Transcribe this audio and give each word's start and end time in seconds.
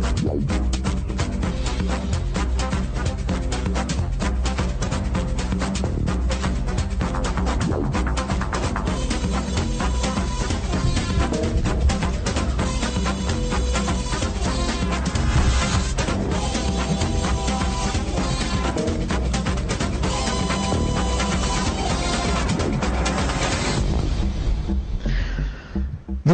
Yeah. 0.00 0.69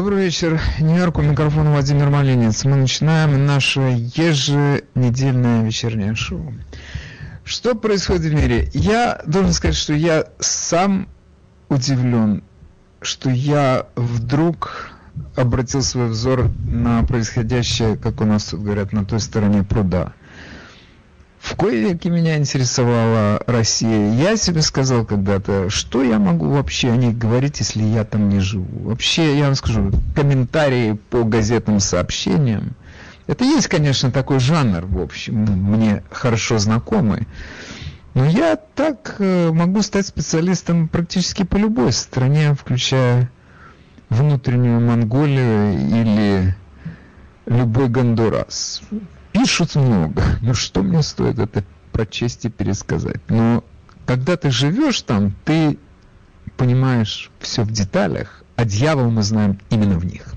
Добрый 0.07 0.27
вечер. 0.27 0.61
Нью-Йорк, 0.79 1.18
у 1.18 1.23
микрофона 1.23 1.73
Владимир 1.73 2.11
Малинец. 2.11 2.64
Мы 2.64 2.77
начинаем 2.77 3.45
наше 3.45 3.80
еженедельное 3.80 5.65
вечернее 5.65 6.15
шоу. 6.15 6.55
Что 7.42 7.74
происходит 7.74 8.23
в 8.27 8.32
мире? 8.32 8.70
Я 8.73 9.20
должен 9.27 9.52
сказать, 9.52 9.74
что 9.74 9.95
я 9.95 10.27
сам 10.38 11.09
удивлен, 11.69 12.45
что 13.01 13.30
я 13.30 13.88
вдруг 13.96 14.92
обратил 15.34 15.82
свой 15.82 16.07
взор 16.07 16.52
на 16.68 17.02
происходящее, 17.02 17.96
как 17.96 18.20
у 18.20 18.24
нас 18.24 18.45
тут 18.45 18.62
говорят, 18.62 18.93
на 18.93 19.04
той 19.04 19.18
стороне 19.18 19.65
пруда– 19.65 20.12
в 21.46 21.55
кои 21.55 21.77
веки 21.77 22.09
меня 22.09 22.36
интересовала 22.38 23.41
Россия. 23.46 24.12
Я 24.14 24.37
себе 24.37 24.62
сказал 24.62 25.04
когда-то, 25.04 25.70
что 25.70 26.02
я 26.02 26.18
могу 26.18 26.48
вообще 26.48 26.91
о 26.91 26.96
них 26.96 27.16
говорить, 27.16 27.60
если 27.60 27.84
я 27.84 28.04
там 28.04 28.28
не 28.28 28.41
живу. 28.41 28.88
Вообще, 28.88 29.38
я 29.38 29.46
вам 29.46 29.54
скажу, 29.54 29.92
комментарии 30.16 30.98
по 31.09 31.23
газетным 31.23 31.78
сообщениям, 31.78 32.74
это 33.28 33.45
есть, 33.45 33.68
конечно, 33.68 34.10
такой 34.10 34.40
жанр, 34.40 34.87
в 34.87 35.01
общем, 35.01 35.45
мне 35.45 36.02
хорошо 36.10 36.59
знакомый. 36.59 37.29
Но 38.15 38.24
я 38.24 38.56
так 38.56 39.16
э, 39.21 39.52
могу 39.52 39.82
стать 39.82 40.06
специалистом 40.06 40.88
практически 40.88 41.45
по 41.45 41.56
любой 41.56 41.93
стране, 41.93 42.54
включая 42.54 43.30
внутреннюю 44.09 44.80
Монголию 44.80 45.74
или 45.74 46.56
любой 47.46 47.88
Гондурас 47.88 48.82
пишут 49.47 49.77
много. 49.77 50.25
Ну 50.43 50.55
что 50.55 50.83
мне 50.83 51.05
стоит 51.05 51.39
это 51.39 51.63
прочесть 51.93 52.45
и 52.47 52.49
пересказать? 52.49 53.21
Но 53.29 53.63
когда 54.05 54.37
ты 54.37 54.51
живешь 54.51 55.02
там, 55.02 55.37
ты 55.45 55.79
понимаешь 56.57 57.30
все 57.39 57.63
в 57.63 57.71
деталях, 57.71 58.43
а 58.57 58.65
дьявол 58.65 59.09
мы 59.13 59.23
знаем 59.23 59.61
именно 59.71 60.01
в 60.01 60.05
них. 60.05 60.35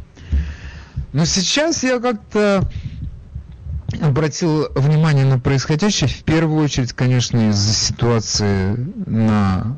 Но 1.12 1.26
сейчас 1.26 1.84
я 1.84 2.00
как-то 2.00 2.70
обратил 4.00 4.68
внимание 4.76 5.26
на 5.26 5.40
происходящее, 5.40 6.08
в 6.08 6.24
первую 6.24 6.64
очередь, 6.64 6.94
конечно, 6.94 7.50
из-за 7.50 7.74
ситуации 7.74 8.76
на 9.08 9.76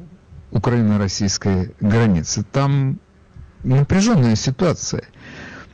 украино-российской 0.52 1.74
границе. 1.80 2.44
Там 2.52 3.00
напряженная 3.64 4.36
ситуация. 4.36 5.04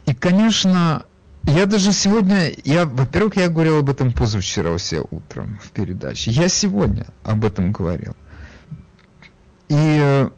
И, 0.05 0.13
конечно, 0.13 1.06
я 1.47 1.65
даже 1.65 1.93
сегодня, 1.93 2.51
я, 2.65 2.85
во-первых, 2.85 3.37
я 3.37 3.47
говорил 3.47 3.79
об 3.79 3.89
этом 3.89 4.11
позавчера 4.11 4.71
у 4.71 4.77
себя 4.77 5.01
утром 5.09 5.59
в 5.63 5.71
передаче. 5.71 6.31
Я 6.31 6.49
сегодня 6.49 7.07
об 7.23 7.45
этом 7.45 7.71
говорил. 7.71 8.15
И 9.69 9.75
э, 9.75 10.29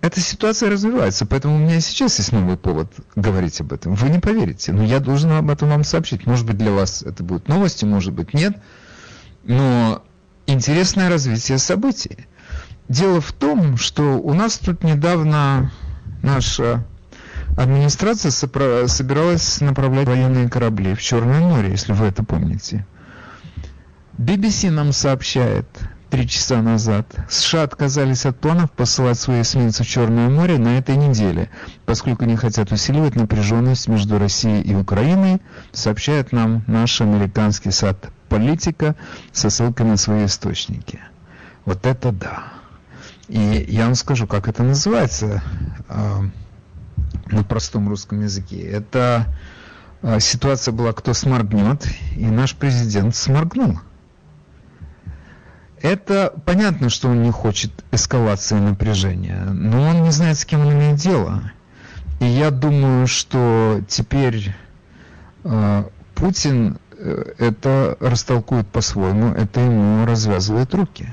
эта 0.00 0.20
ситуация 0.20 0.70
развивается, 0.70 1.26
поэтому 1.26 1.56
у 1.56 1.58
меня 1.58 1.80
сейчас 1.80 2.18
есть 2.18 2.32
новый 2.32 2.56
повод 2.56 2.92
говорить 3.14 3.60
об 3.60 3.72
этом. 3.72 3.94
Вы 3.94 4.08
не 4.08 4.18
поверите, 4.18 4.72
но 4.72 4.82
я 4.82 4.98
должен 4.98 5.30
об 5.32 5.48
этом 5.48 5.68
вам 5.68 5.84
сообщить. 5.84 6.26
Может 6.26 6.44
быть, 6.44 6.58
для 6.58 6.72
вас 6.72 7.02
это 7.02 7.22
будут 7.22 7.48
новости, 7.48 7.84
может 7.84 8.12
быть, 8.12 8.34
нет. 8.34 8.56
Но 9.44 10.02
интересное 10.46 11.08
развитие 11.08 11.58
событий. 11.58 12.26
Дело 12.88 13.20
в 13.20 13.32
том, 13.32 13.76
что 13.76 14.18
у 14.18 14.34
нас 14.34 14.58
тут 14.58 14.82
недавно 14.82 15.72
наша 16.22 16.84
Администрация 17.56 18.30
собиралась 18.30 19.60
направлять 19.62 20.06
военные 20.06 20.48
корабли 20.50 20.94
в 20.94 21.00
Черное 21.00 21.40
море, 21.40 21.70
если 21.70 21.94
вы 21.94 22.06
это 22.06 22.22
помните. 22.22 22.86
BBC 24.18 24.70
нам 24.70 24.92
сообщает 24.92 25.66
три 26.10 26.28
часа 26.28 26.60
назад. 26.60 27.06
США 27.30 27.62
отказались 27.62 28.26
от 28.26 28.38
планов 28.38 28.70
посылать 28.70 29.18
свои 29.18 29.40
эсминцы 29.40 29.84
в 29.84 29.86
Черное 29.86 30.28
море 30.28 30.58
на 30.58 30.78
этой 30.78 30.96
неделе, 30.96 31.50
поскольку 31.86 32.26
не 32.26 32.36
хотят 32.36 32.72
усиливать 32.72 33.16
напряженность 33.16 33.88
между 33.88 34.18
Россией 34.18 34.62
и 34.62 34.74
Украиной, 34.74 35.40
сообщает 35.72 36.32
нам 36.32 36.62
наш 36.66 37.00
американский 37.00 37.70
сад 37.70 38.10
«Политика» 38.28 38.96
со 39.32 39.48
ссылкой 39.48 39.86
на 39.86 39.96
свои 39.96 40.26
источники. 40.26 41.00
Вот 41.64 41.86
это 41.86 42.12
да. 42.12 42.44
И 43.28 43.66
я 43.68 43.86
вам 43.86 43.94
скажу, 43.94 44.26
как 44.26 44.46
это 44.46 44.62
называется 44.62 45.42
а, 45.88 46.22
на 47.26 47.42
простом 47.42 47.88
русском 47.88 48.22
языке. 48.22 48.60
Это 48.60 49.26
а, 50.02 50.20
ситуация 50.20 50.72
была 50.72 50.92
«кто 50.92 51.14
сморгнет», 51.14 51.86
и 52.16 52.26
наш 52.26 52.54
президент 52.54 53.16
сморгнул. 53.16 53.80
Это 55.82 56.32
понятно, 56.44 56.88
что 56.88 57.08
он 57.08 57.22
не 57.22 57.30
хочет 57.30 57.70
эскалации 57.92 58.56
напряжения, 58.56 59.44
но 59.44 59.82
он 59.82 60.02
не 60.02 60.10
знает, 60.10 60.38
с 60.38 60.44
кем 60.44 60.66
он 60.66 60.72
имеет 60.72 60.96
дело. 60.96 61.52
И 62.18 62.24
я 62.24 62.50
думаю, 62.50 63.06
что 63.06 63.82
теперь 63.86 64.54
э, 65.44 65.84
Путин 66.14 66.78
э, 66.98 67.34
это 67.38 67.96
растолкует 68.00 68.66
по-своему, 68.68 69.34
это 69.34 69.60
ему 69.60 70.06
развязывает 70.06 70.74
руки. 70.74 71.08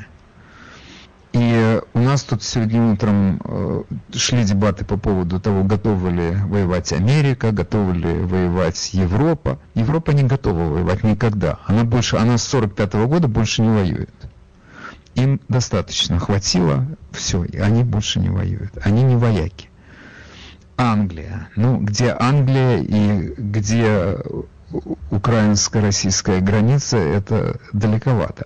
И 1.33 1.81
у 1.95 1.99
нас 1.99 2.23
тут 2.23 2.44
сегодня 2.44 2.91
утром 2.91 3.41
э, 3.44 3.83
шли 4.13 4.44
дебаты 4.44 4.85
по 4.85 4.97
поводу 4.97 5.39
того, 5.39 5.63
готова 5.63 6.09
ли 6.09 6.35
воевать 6.45 6.94
Америка, 6.94 7.51
готова 7.51 7.91
ли 7.91 8.13
воевать 8.19 8.94
Европа. 8.94 9.59
Европа 9.73 10.11
не 10.11 10.21
готова 10.21 10.66
воевать 10.66 11.03
никогда. 11.03 11.57
Она 11.66 11.85
больше, 11.85 12.17
она 12.17 12.38
с 12.38 12.44
45 12.44 12.94
-го 12.94 13.07
года 13.07 13.27
больше 13.27 13.63
не 13.63 13.69
воюет. 13.69 14.13
Им 15.16 15.41
достаточно 15.49 16.19
хватило, 16.19 16.85
все, 17.11 17.44
и 17.44 17.57
они 17.57 17.83
больше 17.83 18.19
не 18.19 18.29
воюют. 18.29 18.71
Они 18.83 19.01
не 19.01 19.15
вояки. 19.15 19.69
Англия. 20.77 21.50
Ну, 21.55 21.79
где 21.79 22.15
Англия 22.19 22.77
и 22.77 23.33
где 23.38 24.17
украинско-российская 25.09 26.41
граница, 26.41 26.97
это 26.97 27.59
далековато. 27.73 28.45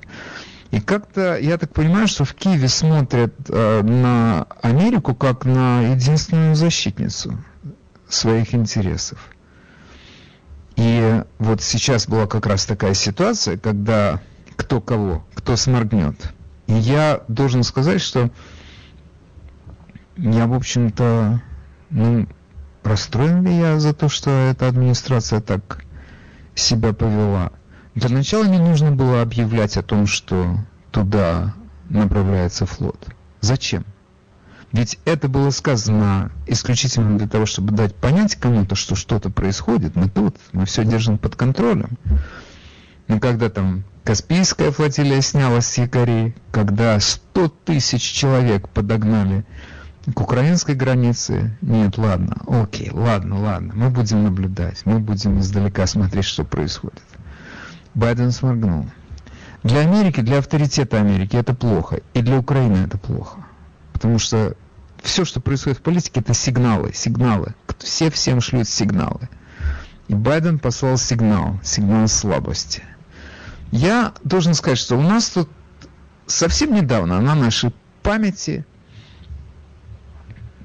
И 0.71 0.81
как-то, 0.81 1.37
я 1.37 1.57
так 1.57 1.73
понимаю, 1.73 2.07
что 2.07 2.25
в 2.25 2.33
Киеве 2.33 2.67
смотрят 2.67 3.33
э, 3.47 3.81
на 3.83 4.47
Америку 4.61 5.15
как 5.15 5.45
на 5.45 5.81
единственную 5.81 6.55
защитницу 6.55 7.37
своих 8.09 8.53
интересов. 8.53 9.17
И 10.75 11.23
вот 11.39 11.61
сейчас 11.61 12.07
была 12.07 12.27
как 12.27 12.45
раз 12.45 12.65
такая 12.65 12.93
ситуация, 12.93 13.57
когда 13.57 14.21
кто 14.55 14.81
кого, 14.81 15.25
кто 15.33 15.55
сморгнет. 15.55 16.33
И 16.67 16.73
я 16.73 17.21
должен 17.27 17.63
сказать, 17.63 18.01
что 18.01 18.29
я, 20.17 20.47
в 20.47 20.53
общем-то, 20.53 21.41
ну, 21.89 22.27
расстроен 22.83 23.45
ли 23.45 23.57
я 23.57 23.79
за 23.79 23.93
то, 23.93 24.09
что 24.09 24.29
эта 24.29 24.67
администрация 24.67 25.41
так 25.41 25.83
себя 26.55 26.93
повела. 26.93 27.51
Для 27.97 28.09
начала 28.09 28.43
не 28.43 28.59
нужно 28.59 28.91
было 28.91 29.23
объявлять 29.23 29.75
о 29.75 29.81
том, 29.81 30.05
что 30.05 30.59
туда 30.91 31.55
направляется 31.89 32.67
флот. 32.67 33.07
Зачем? 33.41 33.85
Ведь 34.71 34.99
это 35.05 35.27
было 35.27 35.49
сказано 35.49 36.31
исключительно 36.45 37.17
для 37.17 37.27
того, 37.27 37.47
чтобы 37.47 37.71
дать 37.71 37.95
понять 37.95 38.35
кому-то, 38.35 38.75
что 38.75 38.93
что-то 38.93 39.31
происходит. 39.31 39.95
Мы 39.95 40.09
тут, 40.09 40.35
мы 40.51 40.65
все 40.65 40.85
держим 40.85 41.17
под 41.17 41.35
контролем. 41.35 41.97
Но 43.07 43.19
когда 43.19 43.49
там 43.49 43.83
Каспийская 44.03 44.69
флотилия 44.69 45.19
снялась 45.21 45.65
с 45.65 45.79
якорей, 45.79 46.35
когда 46.51 46.99
100 46.99 47.47
тысяч 47.65 48.03
человек 48.03 48.69
подогнали 48.69 49.43
к 50.13 50.21
украинской 50.21 50.75
границе, 50.75 51.57
нет, 51.61 51.97
ладно, 51.97 52.37
окей, 52.45 52.91
ладно, 52.91 53.41
ладно, 53.41 53.73
мы 53.75 53.89
будем 53.89 54.23
наблюдать, 54.23 54.83
мы 54.85 54.99
будем 54.99 55.39
издалека 55.39 55.87
смотреть, 55.87 56.25
что 56.25 56.43
происходит. 56.43 57.01
Байден 57.97 58.31
сморгнул. 58.31 58.85
Для 59.63 59.79
Америки, 59.79 60.21
для 60.21 60.37
авторитета 60.37 60.99
Америки 60.99 61.35
это 61.35 61.55
плохо. 61.55 62.01
И 62.13 62.21
для 62.21 62.37
Украины 62.37 62.85
это 62.85 62.99
плохо. 62.99 63.39
Потому 63.91 64.19
что 64.19 64.55
все, 65.01 65.25
что 65.25 65.41
происходит 65.41 65.79
в 65.79 65.81
политике, 65.81 66.19
это 66.19 66.35
сигналы. 66.35 66.93
Сигналы. 66.93 67.55
Все 67.79 68.11
всем 68.11 68.39
шлют 68.39 68.69
сигналы. 68.69 69.29
И 70.09 70.13
Байден 70.13 70.59
послал 70.59 70.97
сигнал. 70.97 71.59
Сигнал 71.63 72.07
слабости. 72.07 72.83
Я 73.71 74.13
должен 74.23 74.53
сказать, 74.53 74.77
что 74.77 74.95
у 74.95 75.01
нас 75.01 75.29
тут 75.29 75.49
совсем 76.27 76.75
недавно 76.75 77.19
на 77.19 77.33
нашей 77.33 77.73
памяти 78.03 78.63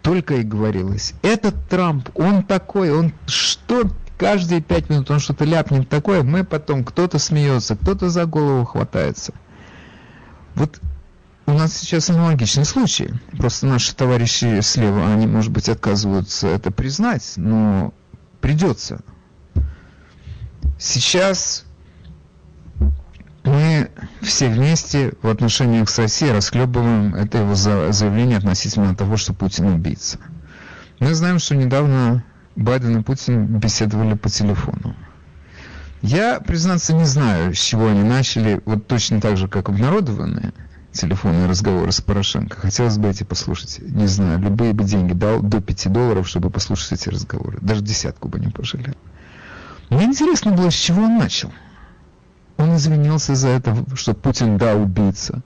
только 0.02 0.34
и 0.34 0.42
говорилось. 0.42 1.14
Этот 1.22 1.54
Трамп, 1.70 2.10
он 2.14 2.42
такой, 2.42 2.90
он 2.90 3.14
что 3.26 3.90
каждые 4.22 4.60
пять 4.60 4.88
минут 4.88 5.10
он 5.10 5.18
что-то 5.18 5.44
ляпнет 5.44 5.88
такое, 5.88 6.22
мы 6.22 6.44
потом, 6.44 6.84
кто-то 6.84 7.18
смеется, 7.18 7.74
кто-то 7.74 8.08
за 8.08 8.24
голову 8.24 8.64
хватается. 8.64 9.34
Вот 10.54 10.78
у 11.46 11.52
нас 11.54 11.76
сейчас 11.76 12.08
аналогичный 12.08 12.64
случай. 12.64 13.14
Просто 13.36 13.66
наши 13.66 13.96
товарищи 13.96 14.60
слева, 14.60 15.12
они, 15.12 15.26
может 15.26 15.50
быть, 15.50 15.68
отказываются 15.68 16.46
это 16.46 16.70
признать, 16.70 17.32
но 17.34 17.92
придется. 18.40 19.00
Сейчас 20.78 21.64
мы 23.42 23.90
все 24.20 24.50
вместе 24.50 25.14
в 25.20 25.28
отношениях 25.28 25.90
с 25.90 25.98
Россией 25.98 26.30
расхлебываем 26.30 27.16
это 27.16 27.38
его 27.38 27.56
заявление 27.56 28.38
относительно 28.38 28.94
того, 28.94 29.16
что 29.16 29.34
Путин 29.34 29.66
убийца. 29.66 30.18
Мы 31.00 31.12
знаем, 31.12 31.40
что 31.40 31.56
недавно 31.56 32.22
Байден 32.56 32.98
и 32.98 33.02
Путин 33.02 33.46
беседовали 33.58 34.14
по 34.14 34.28
телефону. 34.28 34.94
Я, 36.02 36.40
признаться, 36.40 36.94
не 36.94 37.04
знаю, 37.04 37.54
с 37.54 37.58
чего 37.58 37.88
они 37.88 38.02
начали, 38.02 38.60
вот 38.64 38.86
точно 38.86 39.20
так 39.20 39.36
же, 39.36 39.48
как 39.48 39.68
обнародованные 39.68 40.52
телефонные 40.92 41.46
разговоры 41.46 41.90
с 41.90 42.00
Порошенко. 42.00 42.56
Хотелось 42.60 42.98
бы 42.98 43.08
эти 43.08 43.24
послушать. 43.24 43.78
Не 43.80 44.06
знаю, 44.06 44.38
любые 44.40 44.72
бы 44.72 44.84
деньги 44.84 45.12
дал 45.12 45.40
до 45.40 45.60
5 45.60 45.92
долларов, 45.92 46.28
чтобы 46.28 46.50
послушать 46.50 46.92
эти 46.92 47.08
разговоры. 47.08 47.58
Даже 47.60 47.82
десятку 47.82 48.28
бы 48.28 48.38
не 48.38 48.48
пожалел. 48.48 48.94
Мне 49.90 50.04
интересно 50.04 50.52
было, 50.52 50.70
с 50.70 50.74
чего 50.74 51.02
он 51.02 51.18
начал. 51.18 51.52
Он 52.58 52.76
извинился 52.76 53.34
за 53.34 53.48
это, 53.48 53.76
что 53.94 54.14
Путин, 54.14 54.58
да, 54.58 54.74
убийца. 54.74 55.42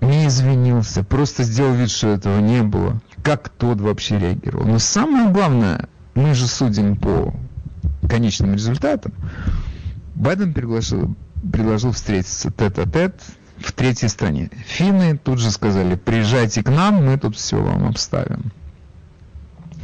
Не 0.00 0.26
извинился, 0.26 1.02
просто 1.02 1.42
сделал 1.42 1.74
вид, 1.74 1.90
что 1.90 2.08
этого 2.08 2.38
не 2.38 2.62
было. 2.62 3.00
Как 3.26 3.48
тот 3.48 3.80
вообще 3.80 4.20
реагировал. 4.20 4.66
Но 4.66 4.78
самое 4.78 5.30
главное, 5.30 5.88
мы 6.14 6.32
же 6.32 6.46
судим 6.46 6.94
по 6.94 7.34
конечным 8.08 8.54
результатам. 8.54 9.12
Байден 10.14 10.54
приглашил 10.54 11.16
предложил 11.50 11.90
встретиться 11.90 12.52
тет-а-тет 12.52 13.20
в 13.58 13.72
третьей 13.72 14.08
стране. 14.08 14.48
Финны 14.66 15.18
тут 15.18 15.40
же 15.40 15.50
сказали, 15.50 15.96
приезжайте 15.96 16.62
к 16.62 16.70
нам, 16.70 17.04
мы 17.04 17.18
тут 17.18 17.34
все 17.36 17.60
вам 17.60 17.88
обставим. 17.88 18.52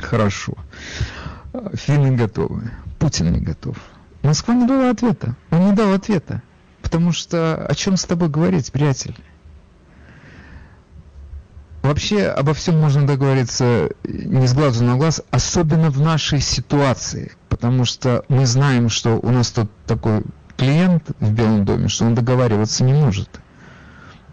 Хорошо. 0.01 0.55
Финны 1.75 2.17
готовы. 2.17 2.71
Путин 3.01 3.33
не 3.33 3.41
готов. 3.41 3.77
Москва 4.23 4.55
не 4.55 4.69
дала 4.69 4.91
ответа. 4.91 5.35
Он 5.51 5.67
не 5.67 5.73
дал 5.73 5.93
ответа. 5.93 6.43
Потому 6.81 7.11
что 7.11 7.67
о 7.67 7.75
чем 7.75 7.97
с 7.97 8.05
тобой 8.05 8.29
говорить, 8.29 8.71
приятель? 8.71 9.17
Вообще 11.83 12.29
обо 12.29 12.55
всем 12.55 12.79
можно 12.79 13.05
договориться 13.05 13.91
не 14.05 14.47
с 14.47 14.55
глазу 14.55 14.85
на 14.85 14.97
глаз, 14.97 15.21
особенно 15.33 15.91
в 15.91 16.01
нашей 16.01 16.41
ситуации. 16.41 17.33
Потому 17.49 17.85
что 17.85 18.25
мы 18.29 18.47
знаем, 18.47 18.89
что 18.89 19.19
у 19.21 19.31
нас 19.31 19.51
тут 19.51 19.69
такой 19.87 20.23
клиент 20.57 21.11
в 21.19 21.33
Белом 21.33 21.65
доме, 21.65 21.89
что 21.89 22.05
он 22.05 22.15
договариваться 22.15 22.85
не 22.85 22.93
может. 22.93 23.29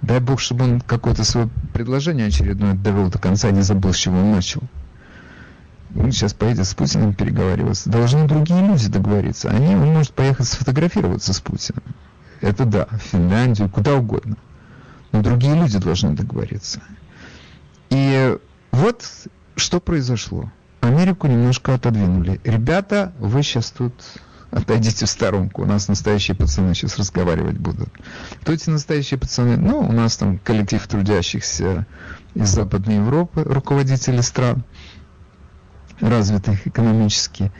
Дай 0.03 0.19
бог, 0.19 0.39
чтобы 0.39 0.65
он 0.65 0.81
какое-то 0.81 1.23
свое 1.23 1.49
предложение 1.73 2.27
очередное 2.27 2.75
довел 2.75 3.09
до 3.09 3.17
конца, 3.17 3.49
не 3.49 3.61
забыл, 3.61 3.93
с 3.93 3.97
чего 3.97 4.19
он 4.19 4.31
начал. 4.31 4.61
Он 5.95 6.11
сейчас 6.11 6.33
поедет 6.33 6.67
с 6.67 6.75
Путиным 6.75 7.15
переговариваться. 7.15 7.89
Должны 7.89 8.27
другие 8.27 8.65
люди 8.65 8.87
договориться. 8.87 9.49
Они, 9.49 9.75
он 9.75 9.87
может 9.87 10.13
поехать 10.13 10.47
сфотографироваться 10.47 11.33
с 11.33 11.39
Путиным. 11.39 11.83
Это 12.41 12.65
да, 12.65 12.85
в 12.91 12.99
Финляндию, 12.99 13.69
куда 13.69 13.95
угодно. 13.95 14.37
Но 15.11 15.23
другие 15.23 15.55
люди 15.55 15.79
должны 15.79 16.11
договориться. 16.11 16.81
И 17.89 18.37
вот 18.71 19.05
что 19.55 19.79
произошло. 19.79 20.51
Америку 20.81 21.27
немножко 21.27 21.73
отодвинули. 21.73 22.39
Ребята, 22.43 23.13
вы 23.19 23.43
сейчас 23.43 23.71
тут 23.71 23.93
отойдите 24.51 25.05
в 25.05 25.09
сторонку, 25.09 25.61
у 25.61 25.65
нас 25.65 25.87
настоящие 25.87 26.35
пацаны 26.35 26.73
сейчас 26.73 26.97
разговаривать 26.97 27.57
будут. 27.57 27.89
Кто 28.41 28.53
эти 28.53 28.69
настоящие 28.69 29.19
пацаны? 29.19 29.57
Ну, 29.57 29.79
у 29.79 29.91
нас 29.91 30.17
там 30.17 30.39
коллектив 30.39 30.85
трудящихся 30.87 31.85
из 32.33 32.49
Западной 32.49 32.95
Европы, 32.95 33.43
руководители 33.43 34.21
стран, 34.21 34.63
развитых 35.99 36.65
экономически. 36.65 37.51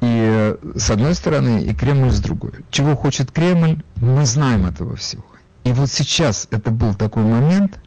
И 0.00 0.56
с 0.74 0.90
одной 0.90 1.14
стороны, 1.14 1.64
и 1.64 1.74
Кремль 1.74 2.10
с 2.10 2.20
другой. 2.20 2.52
Чего 2.70 2.96
хочет 2.96 3.30
Кремль, 3.30 3.82
мы 3.96 4.26
знаем 4.26 4.66
этого 4.66 4.96
всего. 4.96 5.24
И 5.64 5.72
вот 5.72 5.90
сейчас 5.90 6.48
это 6.50 6.70
был 6.70 6.94
такой 6.94 7.22
момент, 7.22 7.78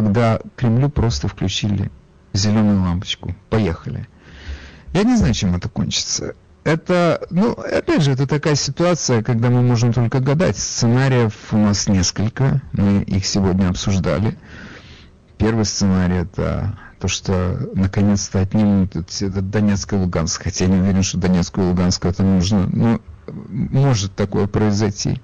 когда 0.00 0.40
Кремлю 0.56 0.88
просто 0.88 1.28
включили 1.28 1.90
зеленую 2.32 2.82
лампочку. 2.82 3.34
Поехали. 3.50 4.08
Я 4.92 5.02
не 5.04 5.16
знаю, 5.16 5.34
чем 5.34 5.54
это 5.54 5.68
кончится 5.68 6.34
это, 6.66 7.24
ну, 7.30 7.52
опять 7.52 8.02
же, 8.02 8.10
это 8.10 8.26
такая 8.26 8.56
ситуация, 8.56 9.22
когда 9.22 9.50
мы 9.50 9.62
можем 9.62 9.92
только 9.92 10.18
гадать. 10.18 10.58
Сценариев 10.58 11.32
у 11.52 11.58
нас 11.58 11.86
несколько, 11.86 12.60
мы 12.72 13.02
их 13.02 13.24
сегодня 13.24 13.68
обсуждали. 13.68 14.36
Первый 15.38 15.64
сценарий 15.64 16.16
это 16.16 16.76
то, 16.98 17.06
что 17.06 17.70
наконец-то 17.74 18.40
отнимут 18.40 18.96
этот 18.96 19.48
Донецк 19.48 19.92
и 19.92 19.96
Луганск, 19.96 20.42
хотя 20.42 20.64
я 20.64 20.70
не 20.72 20.80
уверен, 20.80 21.04
что 21.04 21.18
Донецк 21.18 21.56
и 21.56 21.60
Луганск 21.60 22.04
это 22.04 22.24
нужно, 22.24 22.66
но 22.66 23.00
может 23.28 24.16
такое 24.16 24.48
произойти. 24.48 25.20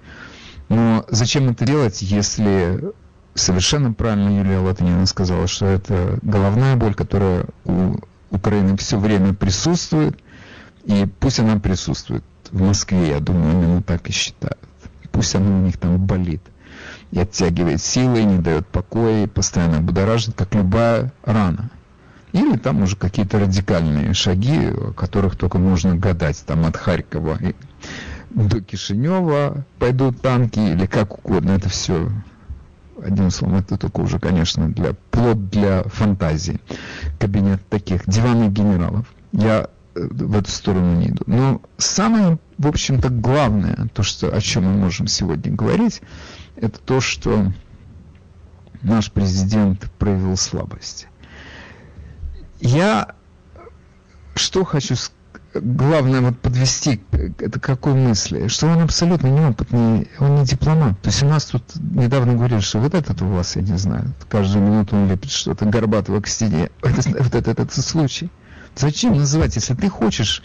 Но 0.68 1.04
зачем 1.08 1.48
это 1.48 1.64
делать, 1.64 2.02
если 2.02 2.92
совершенно 3.34 3.92
правильно 3.92 4.38
Юлия 4.38 4.58
Латынина 4.58 5.06
сказала, 5.06 5.46
что 5.46 5.66
это 5.66 6.18
головная 6.22 6.76
боль, 6.76 6.94
которая 6.94 7.46
у 7.64 7.96
Украины 8.30 8.76
все 8.76 8.98
время 8.98 9.34
присутствует– 9.34 10.18
и 10.84 11.06
пусть 11.20 11.38
она 11.38 11.58
присутствует 11.58 12.24
в 12.50 12.60
Москве, 12.60 13.08
я 13.08 13.20
думаю, 13.20 13.52
именно 13.52 13.82
так 13.82 14.08
и 14.08 14.12
считают. 14.12 14.58
Пусть 15.10 15.34
она 15.34 15.58
у 15.58 15.60
них 15.60 15.76
там 15.78 15.98
болит 15.98 16.42
и 17.10 17.20
оттягивает 17.20 17.82
силы, 17.82 18.20
и 18.20 18.24
не 18.24 18.38
дает 18.38 18.66
покоя, 18.66 19.24
и 19.24 19.28
постоянно 19.28 19.80
будоражит, 19.80 20.34
как 20.34 20.54
любая 20.54 21.12
рана. 21.24 21.70
Или 22.32 22.56
там 22.56 22.82
уже 22.82 22.96
какие-то 22.96 23.38
радикальные 23.38 24.14
шаги, 24.14 24.68
о 24.68 24.92
которых 24.92 25.36
только 25.36 25.58
можно 25.58 25.94
гадать, 25.94 26.42
там 26.46 26.64
от 26.64 26.76
Харькова 26.76 27.38
до 28.30 28.62
Кишинева 28.62 29.66
пойдут 29.78 30.22
танки, 30.22 30.58
или 30.58 30.86
как 30.86 31.18
угодно, 31.18 31.50
это 31.50 31.68
все 31.68 32.10
одним 33.04 33.30
словом, 33.30 33.58
это 33.58 33.76
только 33.76 34.00
уже, 34.00 34.18
конечно, 34.18 34.68
для 34.68 34.94
плод 35.10 35.50
для 35.50 35.82
фантазии. 35.84 36.60
Кабинет 37.18 37.66
таких 37.68 38.06
диванных 38.06 38.52
генералов. 38.52 39.06
Я 39.32 39.68
в 39.94 40.38
эту 40.38 40.50
сторону 40.50 40.94
не 40.96 41.08
иду. 41.08 41.22
Но 41.26 41.60
самое, 41.76 42.38
в 42.58 42.66
общем-то, 42.66 43.10
главное, 43.10 43.88
то, 43.92 44.02
что, 44.02 44.34
о 44.34 44.40
чем 44.40 44.64
мы 44.64 44.72
можем 44.72 45.06
сегодня 45.06 45.52
говорить, 45.52 46.00
это 46.56 46.80
то, 46.80 47.00
что 47.00 47.52
наш 48.82 49.10
президент 49.12 49.90
проявил 49.98 50.36
слабость. 50.36 51.08
Я 52.60 53.14
что 54.34 54.64
хочу 54.64 54.94
главное 55.54 56.20
вот 56.20 56.38
подвести 56.38 57.02
это 57.38 57.60
какой 57.60 57.94
мысли, 57.94 58.48
что 58.48 58.66
он 58.66 58.80
абсолютно 58.80 59.28
неопытный, 59.28 60.08
он 60.18 60.36
не 60.36 60.44
дипломат. 60.44 61.00
То 61.02 61.10
есть 61.10 61.22
у 61.22 61.26
нас 61.26 61.44
тут 61.46 61.62
недавно 61.76 62.34
говорили, 62.34 62.60
что 62.60 62.78
вот 62.78 62.94
этот 62.94 63.20
у 63.22 63.26
вас, 63.26 63.56
я 63.56 63.62
не 63.62 63.76
знаю, 63.76 64.12
каждую 64.28 64.64
минуту 64.64 64.96
он 64.96 65.08
лепит 65.08 65.30
что-то 65.30 65.66
Горбатого 65.66 66.20
к 66.20 66.28
стене. 66.28 66.70
Это, 66.82 67.10
вот 67.10 67.34
этот, 67.34 67.60
этот 67.60 67.72
случай. 67.72 68.30
Зачем 68.74 69.16
называть, 69.16 69.54
если 69.56 69.74
ты 69.74 69.88
хочешь 69.88 70.42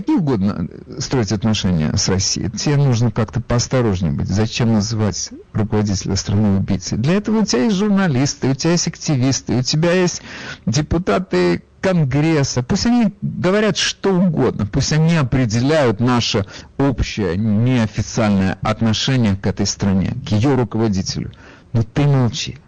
какие 0.00 0.16
угодно 0.16 0.68
строить 0.98 1.32
отношения 1.32 1.96
с 1.96 2.08
Россией, 2.08 2.50
тебе 2.50 2.76
нужно 2.76 3.10
как-то 3.10 3.40
поосторожнее 3.40 4.12
быть. 4.12 4.28
Зачем 4.28 4.72
называть 4.74 5.30
руководителя 5.54 6.16
страны 6.16 6.58
убийцей? 6.58 6.98
Для 6.98 7.14
этого 7.14 7.40
у 7.40 7.44
тебя 7.44 7.64
есть 7.64 7.76
журналисты, 7.76 8.50
у 8.50 8.54
тебя 8.54 8.72
есть 8.72 8.88
активисты, 8.88 9.56
у 9.56 9.62
тебя 9.62 9.92
есть 9.92 10.20
депутаты 10.66 11.62
Конгресса. 11.80 12.62
Пусть 12.62 12.86
они 12.86 13.14
говорят 13.22 13.78
что 13.78 14.12
угодно, 14.12 14.66
пусть 14.66 14.92
они 14.92 15.16
определяют 15.16 16.00
наше 16.00 16.44
общее 16.76 17.36
неофициальное 17.38 18.58
отношение 18.60 19.36
к 19.36 19.46
этой 19.46 19.64
стране, 19.64 20.14
к 20.26 20.32
ее 20.32 20.54
руководителю. 20.56 21.32
Но 21.72 21.82
ты 21.82 22.02
молчи. 22.02 22.58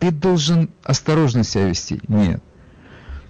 Ты 0.00 0.10
должен 0.10 0.70
осторожно 0.82 1.44
себя 1.44 1.68
вести. 1.68 2.00
Нет 2.08 2.42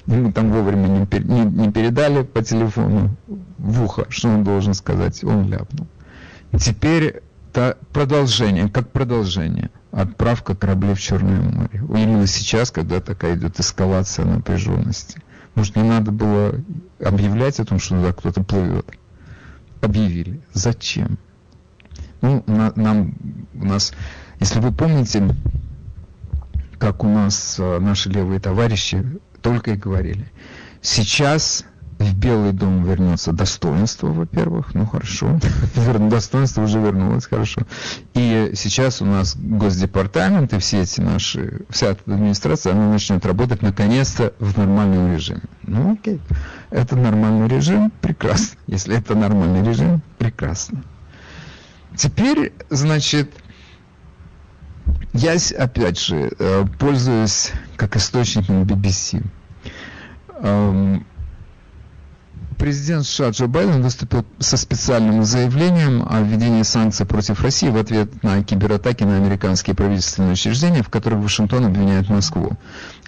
ему 0.06 0.32
там 0.32 0.50
вовремя 0.50 0.86
не, 0.88 1.18
не, 1.20 1.44
не 1.44 1.72
передали 1.72 2.22
по 2.22 2.42
телефону 2.42 3.16
в 3.58 3.84
ухо, 3.84 4.06
что 4.08 4.28
он 4.28 4.44
должен 4.44 4.74
сказать, 4.74 5.22
он 5.24 5.48
ляпнул. 5.48 5.86
Теперь 6.58 7.22
это 7.52 7.76
продолжение, 7.92 8.68
как 8.68 8.90
продолжение, 8.90 9.70
отправка 9.90 10.54
кораблей 10.54 10.94
в 10.94 11.00
Черное 11.00 11.40
море. 11.40 11.82
Именно 11.88 12.26
сейчас, 12.26 12.70
когда 12.70 13.00
такая 13.00 13.36
идет 13.36 13.60
эскалация 13.60 14.24
напряженности. 14.24 15.20
Может, 15.54 15.76
не 15.76 15.82
надо 15.82 16.12
было 16.12 16.54
объявлять 16.98 17.60
о 17.60 17.64
том, 17.66 17.78
что 17.78 17.96
туда 17.96 18.12
кто-то 18.12 18.42
плывет? 18.42 18.86
Объявили. 19.82 20.40
Зачем? 20.54 21.18
Ну, 22.22 22.42
на, 22.46 22.72
нам, 22.76 23.14
у 23.52 23.64
нас, 23.64 23.92
если 24.40 24.60
вы 24.60 24.72
помните, 24.72 25.28
как 26.78 27.04
у 27.04 27.08
нас 27.08 27.56
а, 27.58 27.80
наши 27.80 28.08
левые 28.08 28.40
товарищи 28.40 29.04
только 29.42 29.72
и 29.72 29.76
говорили. 29.76 30.26
Сейчас 30.80 31.64
в 32.02 32.16
Белый 32.16 32.52
дом 32.52 32.84
вернется 32.84 33.32
достоинство, 33.32 34.08
во-первых, 34.08 34.74
ну 34.74 34.86
хорошо, 34.86 35.38
достоинство 36.10 36.62
уже 36.62 36.80
вернулось, 36.80 37.26
хорошо. 37.26 37.62
И 38.14 38.52
сейчас 38.54 39.00
у 39.00 39.04
нас 39.04 39.36
Госдепартамент 39.36 40.52
и 40.52 40.58
все 40.58 40.82
эти 40.82 41.00
наши, 41.00 41.62
вся 41.70 41.88
эта 41.88 42.12
администрация, 42.12 42.72
она 42.72 42.90
начнет 42.90 43.24
работать 43.24 43.62
наконец-то 43.62 44.34
в 44.38 44.58
нормальном 44.58 45.12
режиме. 45.14 45.42
Ну 45.62 45.92
окей, 45.92 46.20
это 46.70 46.96
нормальный 46.96 47.48
режим, 47.48 47.92
прекрасно. 48.00 48.58
Если 48.66 48.96
это 48.96 49.14
нормальный 49.14 49.66
режим, 49.66 50.02
прекрасно. 50.18 50.82
Теперь, 51.96 52.52
значит, 52.70 53.30
я 55.12 55.36
опять 55.58 56.00
же 56.00 56.32
э, 56.38 56.64
пользуюсь 56.78 57.52
как 57.82 57.96
источником 57.96 58.62
BBC 58.62 59.24
президент 62.62 63.04
США 63.04 63.30
Джо 63.30 63.48
Байден 63.48 63.82
выступил 63.82 64.24
со 64.38 64.56
специальным 64.56 65.24
заявлением 65.24 66.06
о 66.08 66.20
введении 66.20 66.62
санкций 66.62 67.04
против 67.04 67.42
России 67.42 67.68
в 67.68 67.76
ответ 67.76 68.22
на 68.22 68.44
кибератаки 68.44 69.02
на 69.02 69.16
американские 69.16 69.74
правительственные 69.74 70.34
учреждения, 70.34 70.84
в 70.84 70.88
которых 70.88 71.18
Вашингтон 71.18 71.64
обвиняет 71.64 72.08
Москву. 72.08 72.52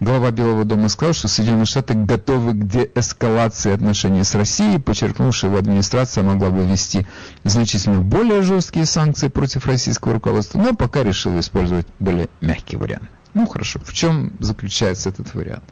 Глава 0.00 0.32
Белого 0.32 0.64
дома 0.64 0.88
сказал, 0.88 1.14
что 1.14 1.28
Соединенные 1.28 1.66
Штаты 1.66 1.94
готовы 1.94 2.54
к 2.54 2.66
деэскалации 2.66 3.72
отношений 3.72 4.24
с 4.24 4.34
Россией, 4.34 4.80
подчеркнув, 4.80 5.36
что 5.36 5.46
его 5.46 5.58
администрация 5.58 6.24
могла 6.24 6.50
бы 6.50 6.64
ввести 6.64 7.06
значительно 7.44 8.00
более 8.00 8.42
жесткие 8.42 8.86
санкции 8.86 9.28
против 9.28 9.66
российского 9.66 10.14
руководства, 10.14 10.58
но 10.58 10.74
пока 10.74 11.04
решила 11.04 11.38
использовать 11.38 11.86
более 12.00 12.28
мягкий 12.40 12.76
вариант. 12.76 13.08
Ну 13.34 13.46
хорошо, 13.46 13.80
в 13.84 13.92
чем 13.92 14.32
заключается 14.38 15.08
этот 15.08 15.34
вариант? 15.34 15.64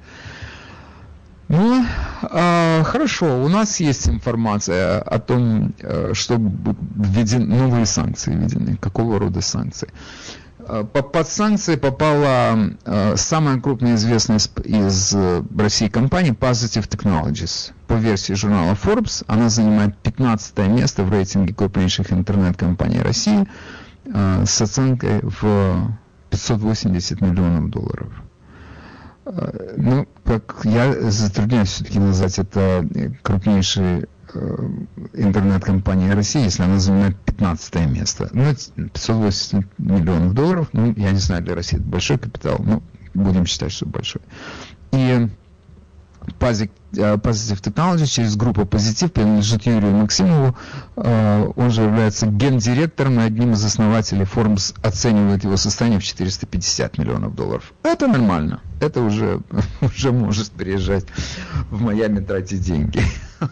Ну, 1.48 1.84
э, 2.22 2.82
хорошо, 2.84 3.44
у 3.44 3.48
нас 3.48 3.78
есть 3.78 4.08
информация 4.08 5.00
о 5.00 5.18
том, 5.18 5.74
э, 5.80 6.12
что 6.14 6.36
введены 6.36 7.54
новые 7.54 7.86
санкции 7.86 8.32
введены, 8.34 8.76
какого 8.76 9.18
рода 9.18 9.42
санкции. 9.42 9.88
Э, 10.60 10.84
под 10.84 11.28
санкции 11.28 11.76
попала 11.76 12.70
э, 12.84 13.16
самая 13.16 13.60
крупная 13.60 13.96
известная 13.96 14.38
из 14.64 15.14
России 15.56 15.88
компания 15.88 16.30
Positive 16.30 16.88
Technologies. 16.88 17.72
По 17.86 17.94
версии 17.94 18.32
журнала 18.32 18.72
Forbes 18.72 19.22
она 19.26 19.50
занимает 19.50 19.96
15 19.98 20.58
место 20.68 21.02
в 21.04 21.12
рейтинге 21.12 21.52
крупнейших 21.54 22.12
интернет-компаний 22.12 23.02
России 23.02 23.46
э, 24.06 24.44
с 24.46 24.62
оценкой 24.62 25.20
в 25.22 25.98
580 26.32 27.20
миллионов 27.20 27.70
долларов. 27.70 28.12
Э, 29.26 29.74
ну, 29.76 30.08
как 30.24 30.60
я 30.64 31.10
затрудняюсь 31.10 31.68
все-таки 31.68 31.98
назвать 31.98 32.38
это 32.38 32.88
крупнейшей 33.22 34.06
э, 34.34 34.68
интернет-компания 35.12 36.14
России, 36.14 36.42
если 36.42 36.62
она 36.62 36.78
занимает 36.78 37.16
15 37.18 37.74
место. 37.86 38.30
Ну, 38.32 38.44
580 38.44 39.78
миллионов 39.78 40.32
долларов, 40.34 40.68
ну, 40.72 40.94
я 40.96 41.12
не 41.12 41.18
знаю, 41.18 41.42
для 41.42 41.54
России 41.54 41.78
это 41.78 41.86
большой 41.86 42.18
капитал, 42.18 42.58
но 42.64 42.82
будем 43.14 43.44
считать, 43.44 43.72
что 43.72 43.86
большой. 43.86 44.22
И 44.92 45.28
Positive 46.38 47.60
Technology 47.60 48.06
через 48.06 48.36
группу 48.36 48.64
Позитив 48.66 49.12
принадлежит 49.12 49.66
Юрию 49.66 49.92
Максимову. 49.92 50.56
Э, 50.96 51.50
он 51.56 51.70
же 51.70 51.82
является 51.82 52.26
гендиректором 52.26 53.20
и 53.20 53.22
одним 53.22 53.52
из 53.52 53.64
основателей 53.64 54.22
Forbes 54.22 54.74
оценивает 54.82 55.44
его 55.44 55.56
состояние 55.56 56.00
в 56.00 56.04
450 56.04 56.98
миллионов 56.98 57.34
долларов. 57.34 57.72
Это 57.82 58.06
нормально. 58.06 58.60
Это 58.80 59.00
уже, 59.00 59.40
уже 59.80 60.12
может 60.12 60.50
приезжать 60.50 61.06
в 61.70 61.80
Майами 61.80 62.20
тратить 62.20 62.60
деньги. 62.60 63.02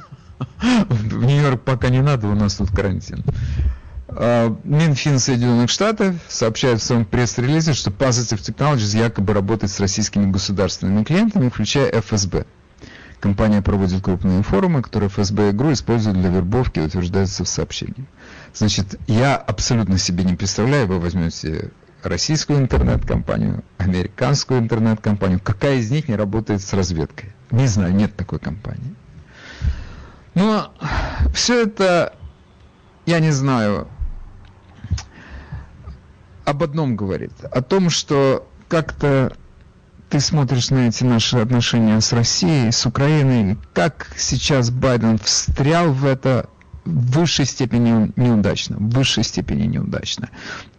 В 0.89 1.23
Нью-Йорк 1.23 1.63
пока 1.63 1.91
не 1.91 2.01
надо, 2.01 2.27
у 2.27 2.35
нас 2.35 2.55
тут 2.55 2.71
карантин. 2.71 3.23
Э, 4.09 4.55
Минфин 4.65 5.19
Соединенных 5.19 5.71
Штатов 5.71 6.17
сообщает 6.29 6.81
в 6.81 6.85
своем 6.85 7.05
пресс-релизе, 7.05 7.75
что 7.75 7.91
Positive 7.91 8.41
Technologies 8.41 8.99
якобы 8.99 9.35
работает 9.35 9.71
с 9.71 9.81
российскими 9.81 10.31
государственными 10.31 11.05
клиентами, 11.05 11.49
включая 11.49 12.01
ФСБ. 12.01 12.47
Компания 13.21 13.61
проводит 13.61 14.03
крупные 14.03 14.43
форумы, 14.43 14.81
которые 14.81 15.11
ФСБ 15.11 15.51
игру 15.51 15.73
используют 15.75 16.19
для 16.19 16.31
вербовки, 16.31 16.81
утверждается 16.81 17.45
в 17.45 17.49
сообщении. 17.49 18.07
Значит, 18.55 18.99
я 19.07 19.37
абсолютно 19.37 19.99
себе 19.99 20.25
не 20.25 20.35
представляю, 20.35 20.87
вы 20.87 20.99
возьмете 20.99 21.71
российскую 22.03 22.61
интернет-компанию, 22.61 23.63
американскую 23.77 24.61
интернет-компанию, 24.61 25.39
какая 25.39 25.77
из 25.77 25.91
них 25.91 26.09
не 26.09 26.17
работает 26.17 26.63
с 26.63 26.73
разведкой? 26.73 27.35
Не 27.51 27.67
знаю, 27.67 27.95
нет 27.95 28.17
такой 28.17 28.39
компании. 28.39 28.95
Но 30.35 30.73
все 31.35 31.65
это, 31.65 32.15
я 33.05 33.21
не 33.21 33.33
знаю, 33.33 33.89
об 36.47 36.63
одном 36.63 36.97
говорит. 36.97 37.33
О 37.45 37.61
том, 37.61 37.91
что 37.91 38.49
как-то 38.69 39.37
ты 40.11 40.19
смотришь 40.19 40.71
на 40.71 40.89
эти 40.89 41.05
наши 41.05 41.39
отношения 41.39 42.01
с 42.01 42.13
Россией, 42.13 42.73
с 42.73 42.85
Украиной, 42.85 43.57
как 43.73 44.09
сейчас 44.17 44.71
Байден 44.71 45.19
встрял 45.19 45.93
в 45.93 46.05
это 46.05 46.49
в 46.85 47.13
высшей 47.13 47.45
степени 47.45 48.13
неудачно, 48.17 48.77
в 48.77 48.91
высшей 48.91 49.23
степени 49.23 49.67
неудачно. 49.67 50.31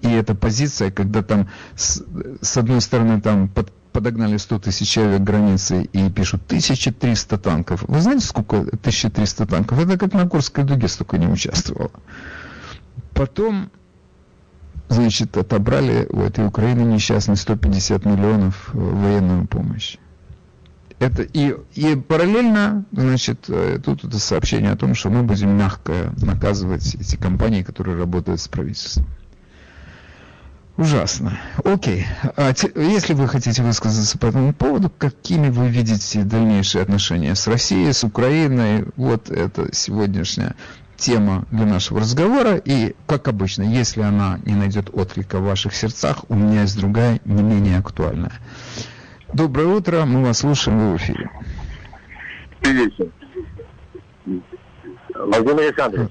И 0.01 0.09
эта 0.09 0.35
позиция, 0.35 0.91
когда 0.91 1.23
там 1.23 1.47
с, 1.75 2.03
с 2.41 2.57
одной 2.57 2.81
стороны 2.81 3.21
там 3.21 3.47
под, 3.47 3.71
подогнали 3.93 4.35
100 4.35 4.59
тысяч 4.59 4.89
человек 4.89 5.21
границы 5.21 5.83
и 5.83 6.09
пишут 6.09 6.41
1300 6.47 7.37
танков. 7.37 7.83
Вы 7.87 8.01
знаете, 8.01 8.25
сколько 8.25 8.57
1300 8.57 9.45
танков? 9.45 9.79
Это 9.79 9.97
как 9.97 10.13
на 10.13 10.27
Курской 10.27 10.65
дуге 10.65 10.89
столько 10.89 11.17
не 11.17 11.27
участвовало. 11.27 11.91
Потом 13.13 13.71
значит, 14.91 15.37
отобрали 15.37 16.05
у 16.09 16.21
этой 16.21 16.45
Украины 16.45 16.81
несчастной 16.81 17.37
150 17.37 18.05
миллионов 18.05 18.71
э, 18.73 18.77
военную 18.77 19.47
помощь. 19.47 19.97
Это 20.99 21.23
и, 21.23 21.55
и 21.73 21.95
параллельно, 21.95 22.85
значит, 22.91 23.45
э, 23.47 23.79
тут 23.83 24.03
это 24.03 24.19
сообщение 24.19 24.71
о 24.71 24.75
том, 24.75 24.93
что 24.93 25.09
мы 25.09 25.23
будем 25.23 25.57
мягко 25.57 26.13
наказывать 26.21 26.93
эти 26.95 27.15
компании, 27.15 27.63
которые 27.63 27.97
работают 27.97 28.39
с 28.39 28.47
правительством. 28.47 29.07
Ужасно. 30.77 31.37
Окей. 31.63 32.05
А 32.35 32.53
те, 32.53 32.71
если 32.75 33.13
вы 33.13 33.27
хотите 33.27 33.61
высказаться 33.61 34.17
по 34.17 34.27
этому 34.27 34.53
поводу, 34.53 34.89
какими 34.89 35.49
вы 35.49 35.69
видите 35.69 36.23
дальнейшие 36.23 36.81
отношения 36.81 37.35
с 37.35 37.45
Россией, 37.47 37.93
с 37.93 38.03
Украиной, 38.03 38.85
вот 38.95 39.29
это 39.29 39.73
сегодняшняя 39.73 40.55
тема 41.01 41.45
для 41.51 41.65
нашего 41.65 41.99
разговора. 41.99 42.61
И, 42.63 42.95
как 43.07 43.27
обычно, 43.27 43.63
если 43.63 44.01
она 44.01 44.39
не 44.45 44.53
найдет 44.53 44.89
отклика 44.93 45.39
в 45.39 45.43
ваших 45.43 45.73
сердцах, 45.73 46.23
у 46.29 46.35
меня 46.35 46.61
есть 46.61 46.79
другая, 46.79 47.19
не 47.25 47.41
менее 47.41 47.79
актуальная. 47.79 48.33
Доброе 49.33 49.67
утро, 49.67 50.05
мы 50.05 50.23
вас 50.23 50.39
слушаем, 50.39 50.79
вы 50.79 50.93
в 50.93 50.97
эфире. 50.97 51.29
Владимир 55.15 55.59
Александрович, 55.61 56.09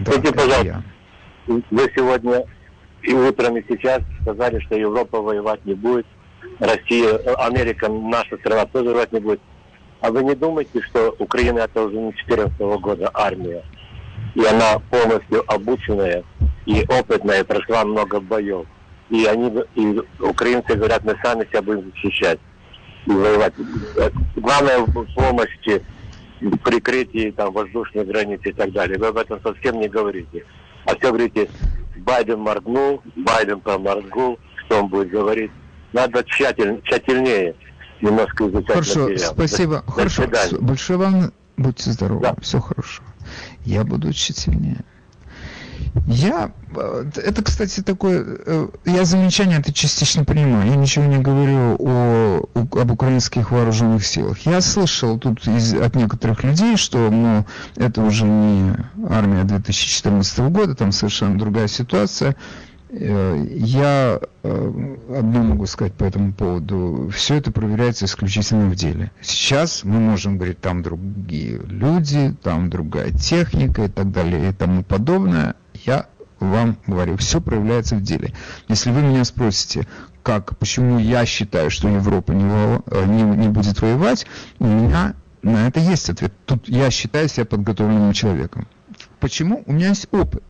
да, 0.00 0.12
скажите, 0.12 0.32
пожалуйста, 0.32 0.64
я. 0.66 0.82
вы 1.46 1.92
сегодня 1.94 2.44
и 3.02 3.12
утром, 3.12 3.56
и 3.56 3.64
сейчас 3.68 4.00
сказали, 4.22 4.58
что 4.60 4.76
Европа 4.76 5.20
воевать 5.20 5.64
не 5.64 5.74
будет, 5.74 6.06
Россия, 6.58 7.16
Америка, 7.36 7.88
наша 7.88 8.36
страна 8.38 8.66
тоже 8.66 8.90
воевать 8.90 9.12
не 9.12 9.20
будет. 9.20 9.40
А 10.00 10.10
вы 10.10 10.24
не 10.24 10.34
думаете, 10.34 10.80
что 10.82 11.14
Украина 11.18 11.60
это 11.60 11.82
уже 11.82 11.96
не 11.96 12.10
2014 12.10 12.58
года 12.80 13.10
армия? 13.14 13.62
И 14.34 14.44
она 14.44 14.78
полностью 14.90 15.44
обученная 15.52 16.24
и 16.66 16.84
опытная, 16.88 17.44
прошла 17.44 17.84
много 17.84 18.20
боев. 18.20 18.66
И 19.10 19.24
они, 19.26 19.52
и 19.74 20.00
украинцы 20.20 20.74
говорят, 20.74 21.04
мы 21.04 21.16
сами 21.22 21.44
себя 21.44 21.62
будем 21.62 21.92
защищать 21.92 22.38
и 23.06 23.10
воевать. 23.10 23.52
Главное 24.36 24.78
в 24.78 25.14
помощи, 25.14 25.84
в 26.40 26.56
прикрытии 26.58 27.30
там, 27.32 27.52
воздушной 27.52 28.04
границы 28.04 28.50
и 28.50 28.52
так 28.52 28.72
далее. 28.72 28.98
Вы 28.98 29.08
об 29.08 29.18
этом 29.18 29.40
совсем 29.42 29.80
не 29.80 29.88
говорите. 29.88 30.44
А 30.86 30.96
все 30.96 31.08
говорите, 31.08 31.50
Байден 31.96 32.40
моргнул, 32.40 33.02
Байден 33.16 33.60
проморгнул, 33.60 34.38
что 34.64 34.80
он 34.80 34.88
будет 34.88 35.10
говорить. 35.10 35.50
Надо 35.92 36.24
тщательно, 36.24 36.80
тщательнее 36.82 37.54
немножко 38.00 38.48
изучать 38.48 38.72
Хорошо, 38.72 39.00
материал. 39.00 39.32
спасибо. 39.34 39.82
До, 39.86 39.92
хорошо, 39.92 40.26
до 40.26 40.58
большое 40.60 40.98
вам, 40.98 41.32
будьте 41.58 41.90
здоровы, 41.90 42.22
да. 42.22 42.34
все 42.40 42.60
хорошо 42.60 43.02
я 43.64 43.84
буду 43.84 44.12
тщательнее. 44.12 44.84
Я, 46.06 46.52
э, 46.74 47.04
это, 47.16 47.42
кстати, 47.42 47.82
такое, 47.82 48.24
э, 48.24 48.68
я 48.86 49.04
замечание 49.04 49.58
это 49.58 49.72
частично 49.72 50.24
понимаю, 50.24 50.70
я 50.70 50.76
ничего 50.76 51.04
не 51.04 51.18
говорю 51.18 51.76
о, 51.78 52.48
об 52.54 52.90
украинских 52.90 53.50
вооруженных 53.50 54.04
силах. 54.06 54.38
Я 54.46 54.60
слышал 54.60 55.18
тут 55.18 55.46
из, 55.46 55.74
от 55.74 55.94
некоторых 55.94 56.44
людей, 56.44 56.76
что 56.76 57.10
ну, 57.10 57.44
это 57.76 58.02
уже 58.02 58.24
не 58.24 58.74
армия 59.08 59.44
2014 59.44 60.38
года, 60.50 60.74
там 60.74 60.92
совершенно 60.92 61.38
другая 61.38 61.68
ситуация. 61.68 62.36
Э, 62.94 63.46
я 63.48 64.20
э, 64.42 64.96
одно 65.16 65.42
могу 65.42 65.64
сказать 65.64 65.94
по 65.94 66.04
этому 66.04 66.34
поводу. 66.34 67.10
Все 67.14 67.36
это 67.36 67.50
проверяется 67.50 68.04
исключительно 68.04 68.68
в 68.68 68.74
деле. 68.74 69.10
Сейчас 69.22 69.82
мы 69.82 69.98
можем 69.98 70.36
говорить, 70.36 70.60
там 70.60 70.82
другие 70.82 71.58
люди, 71.66 72.36
там 72.42 72.68
другая 72.68 73.10
техника 73.10 73.84
и 73.84 73.88
так 73.88 74.12
далее 74.12 74.50
и 74.50 74.52
тому 74.52 74.82
подобное. 74.82 75.54
Я 75.86 76.06
вам 76.38 76.76
говорю, 76.86 77.16
все 77.16 77.40
проявляется 77.40 77.96
в 77.96 78.02
деле. 78.02 78.34
Если 78.68 78.90
вы 78.90 79.00
меня 79.00 79.24
спросите, 79.24 79.86
как, 80.22 80.58
почему 80.58 80.98
я 80.98 81.24
считаю, 81.24 81.70
что 81.70 81.88
Европа 81.88 82.32
не, 82.32 82.44
э, 82.44 83.04
не, 83.06 83.22
не 83.22 83.48
будет 83.48 83.80
воевать, 83.80 84.26
у 84.58 84.66
меня 84.66 85.14
на 85.40 85.66
это 85.66 85.80
есть 85.80 86.10
ответ. 86.10 86.34
Тут 86.44 86.68
я 86.68 86.90
считаю 86.90 87.26
себя 87.30 87.46
подготовленным 87.46 88.12
человеком. 88.12 88.68
Почему? 89.18 89.62
У 89.64 89.72
меня 89.72 89.88
есть 89.88 90.08
опыт. 90.12 90.42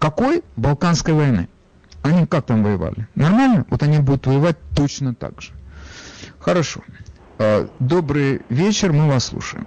Какой? 0.00 0.42
Балканской 0.56 1.14
войны. 1.14 1.48
Они 2.06 2.24
как 2.26 2.46
там 2.46 2.62
воевали? 2.62 3.08
Нормально? 3.16 3.66
Вот 3.68 3.82
они 3.82 3.98
будут 3.98 4.26
воевать 4.26 4.56
точно 4.76 5.14
так 5.14 5.42
же. 5.42 5.50
Хорошо. 6.38 6.80
А, 7.38 7.68
добрый 7.80 8.42
вечер, 8.48 8.92
мы 8.92 9.08
вас 9.08 9.26
слушаем. 9.26 9.66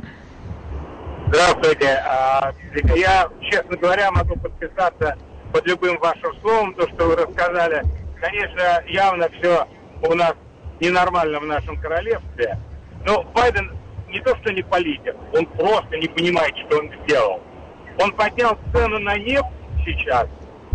Здравствуйте. 1.27 2.01
А, 2.05 2.53
я, 2.96 3.27
честно 3.41 3.75
говоря, 3.75 4.12
могу 4.12 4.38
подписаться 4.38 5.17
под 5.51 5.67
любым 5.67 6.00
вашим 6.00 6.34
словом, 6.41 6.74
то, 6.75 6.88
что 6.88 7.08
вы 7.08 7.17
рассказали. 7.17 7.84
Конечно, 8.22 8.84
явно 8.88 9.27
все 9.38 9.67
у 10.01 10.13
нас 10.13 10.34
ненормально 10.79 11.41
в 11.41 11.46
нашем 11.46 11.79
королевстве. 11.81 12.58
Но 13.05 13.24
Байден 13.36 13.69
не 14.08 14.22
то, 14.22 14.36
что 14.38 14.53
не 14.53 14.62
политик, 14.62 15.15
он 15.34 15.46
просто 15.46 15.98
не 15.98 16.08
понимает, 16.08 16.55
что 16.65 16.79
он 16.79 16.89
сделал. 17.03 17.41
Он 18.01 18.13
поднял 18.13 18.58
цену 18.74 18.98
на 19.00 19.17
нефть 19.17 19.46
сейчас 19.86 20.27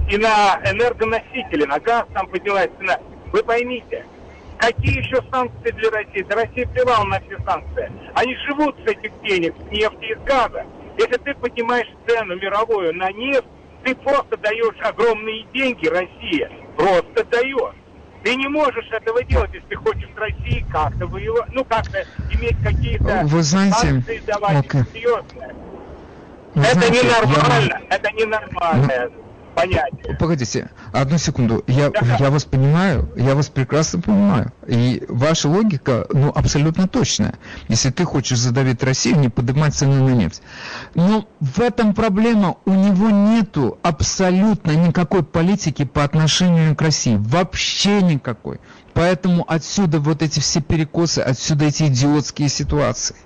и 0.08 0.16
на 0.18 0.60
энергоносители, 0.64 1.64
на 1.64 1.78
газ 1.80 2.04
там 2.12 2.26
поднялась 2.28 2.70
цена. 2.78 2.98
Вы 3.32 3.42
поймите, 3.42 4.04
какие 4.58 4.98
еще 4.98 5.22
санкции 5.30 5.70
для 5.72 5.90
России? 5.90 6.22
Да 6.22 6.36
Россия 6.36 6.66
плевала 6.66 7.04
на 7.04 7.20
все 7.20 7.38
санкции. 7.44 7.90
Они 8.14 8.36
живут 8.46 8.76
с 8.84 8.90
этих 8.90 9.12
денег, 9.22 9.54
с 9.56 9.70
нефти 9.70 10.04
и 10.04 10.14
с 10.14 10.18
газа. 10.24 10.64
Если 10.98 11.16
ты 11.16 11.34
поднимаешь 11.34 11.88
цену 12.06 12.36
мировую 12.36 12.94
на 12.94 13.10
нефть, 13.12 13.48
ты 13.82 13.94
просто 13.96 14.36
даешь 14.36 14.80
огромные 14.82 15.44
деньги 15.52 15.86
России. 15.86 16.48
Просто 16.76 17.24
даешь. 17.24 17.74
Ты 18.22 18.36
не 18.36 18.48
можешь 18.48 18.88
этого 18.90 19.22
делать, 19.24 19.50
если 19.52 19.74
хочешь 19.74 20.08
в 20.14 20.18
России 20.18 20.64
как-то 20.72 21.06
воевать, 21.06 21.48
ну 21.52 21.62
как-то 21.64 22.04
иметь 22.30 22.56
какие-то 22.62 23.20
Вы 23.24 23.42
знаете, 23.42 23.76
санкции 23.76 24.22
давать 24.26 24.64
okay. 24.64 24.82
серьезные. 24.92 25.54
Вы 26.54 26.62
это 26.62 26.78
знаете, 26.78 27.06
ненормально, 27.06 27.80
я... 27.90 27.96
это 27.96 28.12
ненормально. 28.12 29.10
Ну 29.14 29.23
понятие. 29.54 30.16
Погодите, 30.18 30.70
одну 30.92 31.18
секунду. 31.18 31.64
Я, 31.66 31.90
я 32.18 32.30
вас 32.30 32.44
понимаю, 32.44 33.10
я 33.16 33.34
вас 33.34 33.48
прекрасно 33.48 34.00
понимаю. 34.00 34.52
И 34.66 35.02
ваша 35.08 35.48
логика, 35.48 36.06
ну, 36.12 36.32
абсолютно 36.34 36.88
точная. 36.88 37.34
Если 37.68 37.90
ты 37.90 38.04
хочешь 38.04 38.38
задавить 38.38 38.82
Россию, 38.82 39.18
не 39.18 39.28
поднимать 39.28 39.74
цены 39.74 40.00
на 40.00 40.14
нефть. 40.14 40.42
Но 40.94 41.26
в 41.40 41.60
этом 41.60 41.94
проблема. 41.94 42.56
У 42.64 42.72
него 42.72 43.10
нету 43.10 43.78
абсолютно 43.82 44.72
никакой 44.72 45.22
политики 45.22 45.84
по 45.84 46.04
отношению 46.04 46.74
к 46.76 46.82
России. 46.82 47.16
Вообще 47.16 48.02
никакой. 48.02 48.60
Поэтому 48.92 49.44
отсюда 49.46 49.98
вот 49.98 50.22
эти 50.22 50.40
все 50.40 50.60
перекосы, 50.60 51.18
отсюда 51.18 51.66
эти 51.66 51.84
идиотские 51.84 52.48
ситуации. 52.48 53.16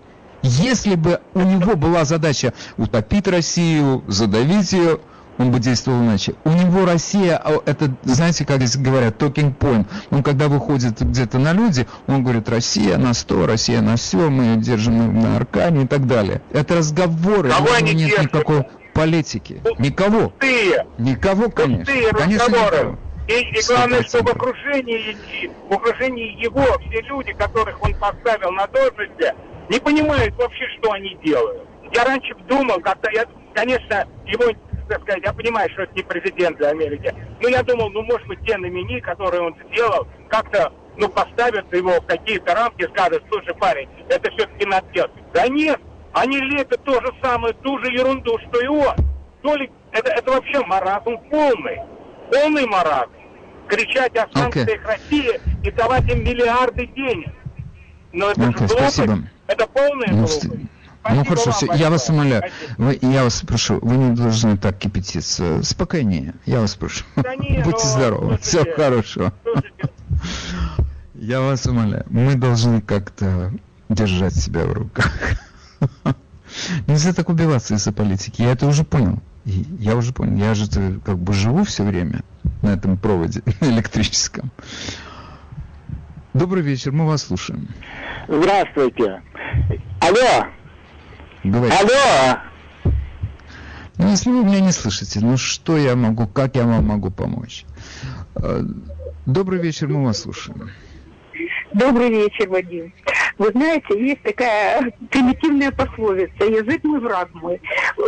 Если 0.43 0.95
бы 0.95 1.21
у 1.35 1.41
него 1.41 1.77
была 1.77 2.05
задача 2.05 2.55
утопить 2.77 3.27
Россию, 3.27 4.05
задавить 4.07 4.73
ее, 4.73 5.01
он 5.39 5.51
бы 5.53 5.61
действовал 5.61 6.01
иначе. 6.01 6.35
У 6.45 6.51
него 6.51 6.85
Россия, 6.85 7.41
а, 7.43 7.61
это, 7.65 7.95
знаете, 8.03 8.45
как 8.45 8.59
здесь 8.59 8.77
говорят, 8.77 9.21
talking 9.23 9.57
point. 9.57 9.87
Он 10.11 10.23
когда 10.23 10.49
выходит 10.49 11.01
где-то 11.01 11.39
на 11.39 11.53
люди, 11.53 11.87
он 12.07 12.23
говорит, 12.25 12.49
Россия 12.49 12.99
на 12.99 13.15
100, 13.15 13.47
Россия 13.47 13.81
на 13.81 13.97
все, 13.97 14.29
мы 14.29 14.57
держим 14.57 15.21
на 15.21 15.37
Аркане 15.37 15.85
и 15.85 15.87
так 15.87 16.07
далее. 16.07 16.43
Это 16.53 16.77
разговоры, 16.77 17.51
Кого 17.51 17.79
нет 17.81 17.97
держат? 17.97 18.25
никакой 18.25 18.65
политики. 18.93 19.63
Никого. 19.79 20.31
Пустые. 20.31 20.87
Никого, 20.99 21.51
конечно. 21.51 21.85
Пустые 21.85 22.13
конечно, 22.13 22.49
никого. 22.49 22.97
И, 23.29 23.33
и 23.33 23.67
главное, 23.67 24.03
что 24.03 24.25
в 24.25 24.29
окружении, 24.29 25.17
в 25.69 25.73
окружении 25.73 26.43
его 26.43 26.65
все 26.89 27.01
люди, 27.03 27.33
которых 27.35 27.81
он 27.83 27.95
поставил 27.95 28.51
на 28.53 28.67
должности, 28.67 29.35
не 29.69 29.79
понимают 29.79 30.35
вообще, 30.37 30.65
что 30.79 30.93
они 30.93 31.17
делают. 31.23 31.63
Я 31.95 32.05
раньше 32.05 32.35
думал, 32.49 32.81
когда 32.81 33.11
я, 33.13 33.27
конечно, 33.55 34.07
его 34.27 34.45
так 34.89 35.03
сказать, 35.03 35.23
я 35.25 35.33
понимаю, 35.33 35.71
что 35.71 35.83
это 35.83 35.95
не 35.95 36.03
президент 36.03 36.57
для 36.59 36.71
Америки, 36.71 37.15
но 37.41 37.49
я 37.49 37.63
думал, 37.63 37.91
ну, 37.91 38.03
может 38.03 38.27
быть, 38.27 38.41
те 38.45 38.57
номини, 38.57 39.01
которые 39.01 39.43
он 39.43 39.57
сделал, 39.71 40.07
как-то, 40.29 40.73
ну, 40.97 41.09
поставят 41.09 41.73
его 41.73 42.01
в 42.01 42.07
какие-то 42.07 42.55
рамки, 42.55 42.89
скажут, 42.89 43.23
слушай, 43.31 43.55
парень, 43.55 43.89
это 44.09 44.31
все-таки 44.33 44.67
надо 44.67 44.87
делать. 44.93 45.13
Да 45.33 45.47
нет, 45.49 45.81
они 46.13 46.39
лепят 46.41 46.83
то 46.85 47.01
же 47.01 47.13
самое, 47.23 47.55
ту 47.55 47.79
же 47.79 47.93
ерунду, 47.93 48.39
что 48.49 48.61
и 48.61 48.67
он. 48.67 48.97
То 49.43 49.55
ли, 49.55 49.71
это, 49.93 50.11
это 50.11 50.33
вообще 50.33 50.65
маразм 50.67 51.19
полный, 51.31 51.81
полный 52.31 52.67
маразм. 52.67 53.13
Кричать 53.69 54.17
о 54.17 54.27
санкциях 54.33 54.69
okay. 54.69 54.87
России 54.87 55.41
и 55.63 55.71
давать 55.71 56.09
им 56.11 56.25
миллиарды 56.25 56.87
денег. 56.87 57.33
Но 58.13 58.31
это 58.31 58.41
okay, 58.41 58.45
же 58.45 58.67
глупость, 58.67 58.95
спасибо. 58.95 59.19
это 59.47 59.67
полная 59.67 60.09
ну, 60.09 60.17
глупость. 60.21 60.49
Ну 61.11 61.25
хорошо, 61.25 61.53
все, 61.53 61.73
я 61.75 61.91
вас 61.91 62.09
умоляю. 62.09 62.43
Вы, 62.77 62.99
я 63.01 63.25
вас 63.25 63.41
прошу, 63.43 63.79
вы 63.81 63.97
не 63.97 64.15
должны 64.15 64.57
так 64.57 64.79
кипятиться. 64.79 65.63
Спокойнее, 65.63 66.35
я 66.45 66.61
вас 66.61 66.75
прошу. 66.75 67.05
Да 67.17 67.35
не, 67.37 67.63
Будьте 67.63 67.85
но, 67.85 67.91
здоровы, 67.91 68.39
все 68.39 68.65
хорошо. 68.75 69.33
Я 71.15 71.41
вас 71.41 71.67
умоляю, 71.67 72.05
мы 72.11 72.35
должны 72.35 72.81
как-то 72.81 73.53
держать 73.89 74.35
себя 74.35 74.65
в 74.65 74.73
руках. 74.73 75.13
Нельзя 76.87 77.13
так 77.13 77.29
убиваться 77.29 77.75
из-за 77.75 77.93
политики, 77.93 78.43
я 78.43 78.53
это 78.53 78.67
уже 78.67 78.85
понял. 78.85 79.21
Я 79.45 79.97
уже 79.97 80.13
понял, 80.13 80.37
я 80.37 80.55
же 80.55 80.67
как 81.05 81.19
бы 81.19 81.33
живу 81.33 81.65
все 81.65 81.83
время 81.83 82.21
на 82.63 82.71
этом 82.71 82.99
проводе 82.99 83.43
электрическом. 83.61 84.51
Добрый 86.35 86.63
вечер, 86.63 86.93
мы 86.93 87.07
вас 87.07 87.25
слушаем. 87.25 87.69
Здравствуйте. 88.29 89.23
Алло. 90.01 90.47
Говорите. 91.45 91.77
Алло! 91.79 92.39
Ну, 93.99 94.11
если 94.11 94.31
вы 94.31 94.45
меня 94.45 94.61
не 94.61 94.73
слышите, 94.73 95.21
ну 95.21 95.37
что 95.37 95.77
я 95.77 95.97
могу, 95.97 96.27
как 96.27 96.55
я 96.55 96.65
вам 96.65 96.87
могу 96.87 97.11
помочь? 97.11 97.65
Э, 98.37 98.63
добрый 99.27 99.61
вечер, 99.61 99.89
мы 99.89 100.05
вас 100.05 100.23
слушаем. 100.23 100.71
Добрый 101.73 102.09
вечер, 102.09 102.49
Вадим. 102.49 102.93
Вы 103.39 103.51
знаете, 103.53 104.05
есть 104.05 104.23
такая 104.23 104.93
примитивная 105.11 105.71
пословица 105.71 106.45
«язык 106.45 106.83
мой, 106.85 107.01
враг 107.01 107.29
мой». 107.35 107.61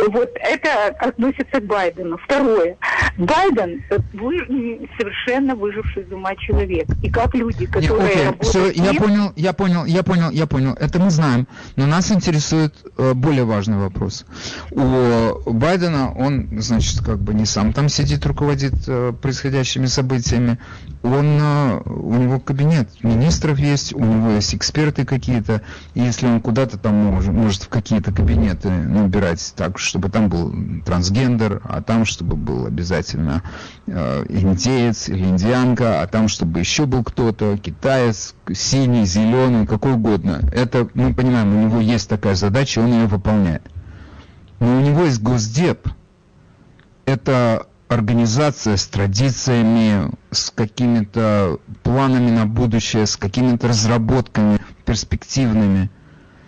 Вот 0.09 0.29
это 0.35 0.87
относится 0.99 1.61
к 1.61 1.65
Байдену. 1.65 2.17
Второе. 2.17 2.77
Байден 3.17 3.81
вы, 4.13 4.87
совершенно 4.97 5.55
выживший 5.55 6.03
из 6.03 6.11
ума 6.11 6.35
человек. 6.35 6.87
И 7.01 7.09
как 7.09 7.33
люди, 7.33 7.65
которые 7.65 7.91
Нет, 7.91 8.11
окей, 8.11 8.25
работают... 8.25 8.49
Все, 8.49 8.71
я 8.71 8.93
понял, 8.93 9.33
я 9.35 9.53
понял, 9.53 9.85
я 9.85 10.03
понял, 10.03 10.29
я 10.31 10.47
понял. 10.47 10.73
Это 10.73 10.99
мы 10.99 11.09
знаем. 11.09 11.47
Но 11.75 11.85
нас 11.85 12.11
интересует 12.11 12.73
э, 12.97 13.13
более 13.13 13.45
важный 13.45 13.77
вопрос. 13.77 14.25
У 14.71 15.51
Байдена, 15.51 16.13
он, 16.13 16.61
значит, 16.61 17.03
как 17.03 17.19
бы 17.19 17.33
не 17.33 17.45
сам 17.45 17.73
там 17.73 17.89
сидит, 17.89 18.25
руководит 18.25 18.73
э, 18.87 19.13
происходящими 19.21 19.85
событиями. 19.85 20.57
Он, 21.03 21.39
э, 21.39 21.81
у 21.85 22.15
него 22.15 22.39
кабинет 22.39 22.89
министров 23.03 23.59
есть, 23.59 23.93
у 23.93 24.03
него 24.03 24.31
есть 24.31 24.53
эксперты 24.55 25.05
какие-то, 25.21 25.61
если 25.93 26.25
он 26.25 26.41
куда-то 26.41 26.79
там 26.79 26.95
может, 26.95 27.31
может 27.31 27.63
в 27.63 27.69
какие-то 27.69 28.11
кабинеты 28.11 28.69
набирать 28.69 29.53
так, 29.55 29.77
чтобы 29.77 30.09
там 30.09 30.29
был 30.29 30.51
трансгендер, 30.83 31.61
а 31.63 31.83
там, 31.83 32.05
чтобы 32.05 32.35
был 32.35 32.65
обязательно 32.65 33.43
э, 33.85 34.25
индеец 34.29 35.09
или 35.09 35.23
индианка, 35.23 36.01
а 36.01 36.07
там, 36.07 36.27
чтобы 36.27 36.59
еще 36.59 36.87
был 36.87 37.03
кто-то, 37.03 37.57
китаец, 37.57 38.33
синий, 38.51 39.05
зеленый, 39.05 39.67
какой 39.67 39.93
угодно. 39.93 40.41
Это, 40.51 40.87
мы 40.95 41.13
понимаем, 41.13 41.55
у 41.55 41.67
него 41.67 41.79
есть 41.79 42.09
такая 42.09 42.33
задача, 42.33 42.79
он 42.79 42.91
ее 42.91 43.05
выполняет. 43.05 43.61
Но 44.59 44.77
у 44.77 44.81
него 44.81 45.03
есть 45.03 45.21
госдеп. 45.21 45.87
Это 47.05 47.67
организация 47.91 48.77
с 48.77 48.87
традициями, 48.87 50.11
с 50.31 50.49
какими-то 50.49 51.59
планами 51.83 52.31
на 52.31 52.45
будущее, 52.45 53.05
с 53.05 53.17
какими-то 53.17 53.67
разработками 53.67 54.59
перспективными, 54.91 55.89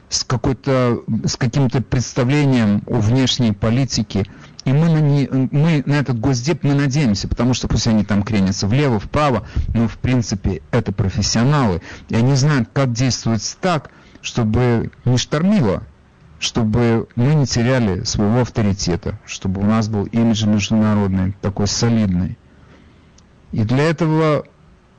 с, 0.09 0.25
какой-то, 0.25 1.01
с 1.25 1.37
каким-то 1.37 1.81
представлением 1.81 2.83
о 2.87 2.99
внешней 2.99 3.53
политике. 3.53 4.25
И 4.65 4.73
мы 4.73 4.89
на, 4.89 4.99
не, 4.99 5.29
мы 5.29 5.81
на 5.85 5.93
этот 5.93 6.19
госдеп 6.19 6.63
мы 6.63 6.73
надеемся, 6.73 7.29
потому 7.29 7.53
что 7.53 7.69
пусть 7.69 7.87
они 7.87 8.03
там 8.03 8.21
кренятся 8.21 8.67
влево, 8.67 8.99
вправо, 8.99 9.47
но 9.73 9.87
в 9.87 9.97
принципе 9.97 10.61
это 10.71 10.91
профессионалы. 10.91 11.81
И 12.09 12.15
они 12.15 12.35
знают, 12.35 12.67
как 12.73 12.91
действовать 12.91 13.57
так, 13.61 13.91
чтобы 14.21 14.91
не 15.05 15.17
штормило, 15.17 15.83
чтобы 16.39 17.07
мы 17.15 17.33
не 17.35 17.45
теряли 17.45 18.03
своего 18.03 18.41
авторитета, 18.41 19.17
чтобы 19.25 19.61
у 19.61 19.65
нас 19.65 19.87
был 19.87 20.03
имидж 20.03 20.45
международный, 20.45 21.33
такой 21.41 21.67
солидный. 21.67 22.37
И 23.53 23.63
для 23.63 23.83
этого, 23.83 24.43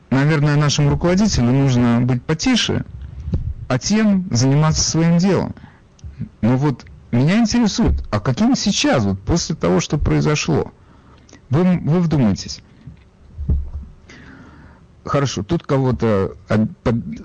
наверное, 0.08 0.56
нашим 0.56 0.88
руководителям 0.88 1.58
нужно 1.58 2.00
быть 2.00 2.22
потише, 2.22 2.86
а 3.68 3.78
тем 3.78 4.26
заниматься 4.30 4.82
своим 4.82 5.18
делом. 5.18 5.54
Но 6.40 6.56
вот 6.56 6.84
меня 7.10 7.38
интересует, 7.38 8.04
а 8.10 8.20
каким 8.20 8.54
сейчас, 8.56 9.04
вот 9.04 9.20
после 9.20 9.54
того, 9.54 9.80
что 9.80 9.98
произошло, 9.98 10.72
вы, 11.50 11.78
вы 11.78 12.00
вдумайтесь. 12.00 12.60
Хорошо, 15.04 15.42
тут 15.42 15.64
кого-то, 15.64 16.34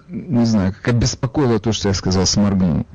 не 0.09 0.45
знаю, 0.45 0.73
как 0.73 0.89
обеспокоило 0.89 1.59
то, 1.59 1.71
что 1.71 1.87
я 1.87 1.93
сказал, 1.93 2.25
сморгнул. 2.25 2.85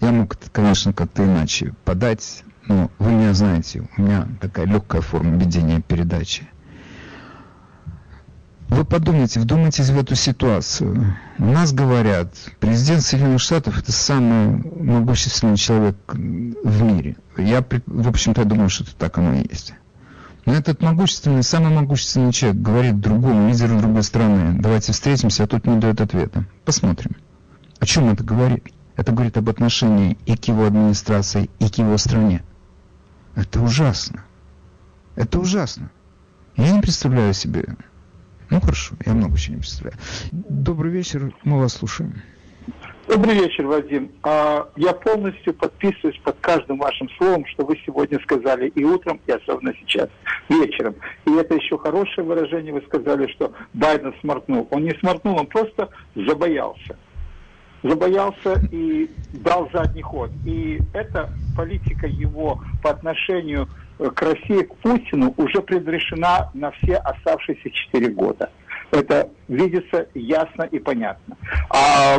Я 0.00 0.12
мог, 0.12 0.36
конечно, 0.52 0.92
как-то 0.92 1.24
иначе 1.24 1.72
подать, 1.84 2.42
но 2.66 2.90
вы 2.98 3.12
меня 3.12 3.32
знаете, 3.32 3.88
у 3.96 4.02
меня 4.02 4.28
такая 4.40 4.66
легкая 4.66 5.00
форма 5.00 5.36
ведения 5.36 5.80
передачи. 5.80 6.48
Вы 8.68 8.84
подумайте, 8.84 9.38
вдумайтесь 9.38 9.90
в 9.90 9.98
эту 9.98 10.16
ситуацию. 10.16 11.16
У 11.38 11.44
нас 11.44 11.72
говорят, 11.72 12.34
президент 12.58 13.02
Соединенных 13.02 13.40
Штатов 13.40 13.78
это 13.78 13.92
самый 13.92 14.60
могущественный 14.82 15.56
человек 15.56 15.96
в 16.12 16.82
мире. 16.82 17.16
Я, 17.36 17.64
в 17.86 18.08
общем-то, 18.08 18.44
думаю, 18.44 18.68
что 18.68 18.82
это 18.82 18.96
так 18.96 19.18
оно 19.18 19.34
и 19.34 19.48
есть. 19.48 19.74
Но 20.46 20.54
этот 20.54 20.82
могущественный, 20.82 21.42
самый 21.42 21.72
могущественный 21.72 22.32
человек 22.32 22.60
говорит 22.60 23.00
другому 23.00 23.48
лидеру 23.48 23.78
другой 23.78 24.02
страны, 24.02 24.60
давайте 24.60 24.92
встретимся, 24.92 25.44
а 25.44 25.46
тут 25.46 25.66
не 25.66 25.78
дает 25.78 26.00
ответа. 26.00 26.44
Посмотрим. 26.64 27.16
О 27.78 27.86
чем 27.86 28.08
это 28.10 28.24
говорит? 28.24 28.72
Это 28.96 29.12
говорит 29.12 29.36
об 29.36 29.48
отношении 29.48 30.16
и 30.26 30.36
к 30.36 30.46
его 30.46 30.64
администрации, 30.66 31.50
и 31.58 31.68
к 31.68 31.78
его 31.78 31.96
стране. 31.98 32.42
Это 33.34 33.60
ужасно. 33.60 34.24
Это 35.14 35.38
ужасно. 35.38 35.90
Я 36.56 36.72
не 36.72 36.80
представляю 36.80 37.34
себе. 37.34 37.76
Ну 38.50 38.60
хорошо, 38.60 38.94
я 39.04 39.14
много 39.14 39.36
чего 39.38 39.56
не 39.56 39.60
представляю. 39.60 39.96
Добрый 40.32 40.92
вечер, 40.92 41.32
мы 41.44 41.58
вас 41.58 41.74
слушаем. 41.74 42.14
Добрый 43.08 43.34
вечер, 43.34 43.66
Вадим. 43.66 44.10
А, 44.24 44.68
я 44.76 44.92
полностью 44.92 45.54
подписываюсь 45.54 46.18
под 46.24 46.36
каждым 46.40 46.78
вашим 46.78 47.08
словом, 47.16 47.46
что 47.46 47.64
вы 47.64 47.78
сегодня 47.86 48.18
сказали 48.20 48.68
и 48.68 48.82
утром, 48.82 49.20
и 49.26 49.30
особенно 49.30 49.72
сейчас, 49.74 50.08
вечером. 50.48 50.96
И 51.24 51.32
это 51.32 51.54
еще 51.54 51.78
хорошее 51.78 52.26
выражение, 52.26 52.72
вы 52.72 52.82
сказали, 52.82 53.30
что 53.32 53.52
Байден 53.74 54.12
сморкнул. 54.20 54.66
Он 54.72 54.82
не 54.82 54.94
сморкнул, 54.98 55.38
он 55.38 55.46
просто 55.46 55.88
забоялся 56.16 56.96
забоялся 57.82 58.60
и 58.72 59.08
дал 59.32 59.68
задний 59.72 60.02
ход. 60.02 60.30
И 60.44 60.80
эта 60.92 61.30
политика 61.56 62.06
его 62.06 62.60
по 62.82 62.90
отношению 62.90 63.68
э, 63.68 63.85
к 63.98 64.22
России, 64.22 64.62
к 64.62 64.74
Путину 64.76 65.34
уже 65.36 65.62
предрешена 65.62 66.50
на 66.54 66.70
все 66.72 66.96
оставшиеся 66.96 67.70
четыре 67.70 68.08
года. 68.08 68.50
Это 68.90 69.28
видится 69.48 70.06
ясно 70.14 70.62
и 70.62 70.78
понятно. 70.78 71.36
А, 71.70 72.18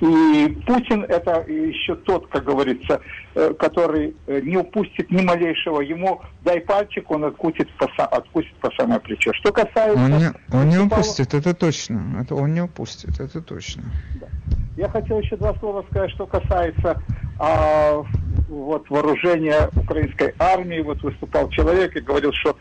и 0.00 0.56
Путин 0.66 1.04
это 1.04 1.44
еще 1.48 1.96
тот, 1.96 2.28
как 2.28 2.44
говорится, 2.44 3.00
э, 3.34 3.54
который 3.58 4.16
э, 4.26 4.40
не 4.40 4.56
упустит 4.56 5.10
ни 5.10 5.22
малейшего. 5.22 5.80
Ему 5.80 6.22
дай 6.44 6.60
пальчик, 6.60 7.10
он 7.10 7.24
откусит 7.24 7.68
по, 7.76 7.86
откусит 8.04 8.54
по 8.54 8.70
самое 8.78 9.00
плечо. 9.00 9.32
Что 9.34 9.52
касается... 9.52 10.02
Он 10.02 10.18
не, 10.18 10.32
он 10.52 10.68
не 10.68 10.78
упустит, 10.78 11.34
это 11.34 11.54
точно. 11.54 12.20
Это 12.20 12.34
он 12.34 12.54
не 12.54 12.60
упустит, 12.60 13.20
это 13.20 13.40
точно. 13.40 13.84
Да. 14.20 14.28
Я 14.76 14.88
хотел 14.90 15.18
еще 15.20 15.36
два 15.36 15.54
слова 15.54 15.84
сказать, 15.90 16.10
что 16.10 16.26
касается 16.26 17.02
а, 17.38 18.04
вот, 18.48 18.88
вооружения 18.90 19.70
украинской 19.74 20.34
армии. 20.38 20.80
Вот 20.80 21.02
выступал 21.02 21.48
человек 21.48 21.96
и 21.96 22.00
говорил, 22.00 22.32
что 22.32 22.56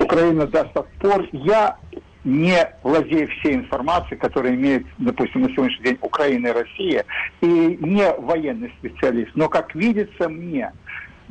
Украина 0.00 0.46
даст 0.46 0.76
отпор. 0.76 1.26
Я 1.32 1.76
не 2.24 2.68
владею 2.82 3.28
всей 3.28 3.54
информацией, 3.54 4.18
которая 4.18 4.54
имеет, 4.54 4.86
допустим, 4.98 5.42
на 5.42 5.48
сегодняшний 5.50 5.84
день 5.84 5.98
Украина 6.02 6.48
и 6.48 6.52
Россия, 6.52 7.04
и 7.40 7.46
не 7.80 8.12
военный 8.18 8.72
специалист. 8.78 9.30
Но, 9.34 9.48
как 9.48 9.74
видится 9.74 10.28
мне, 10.28 10.72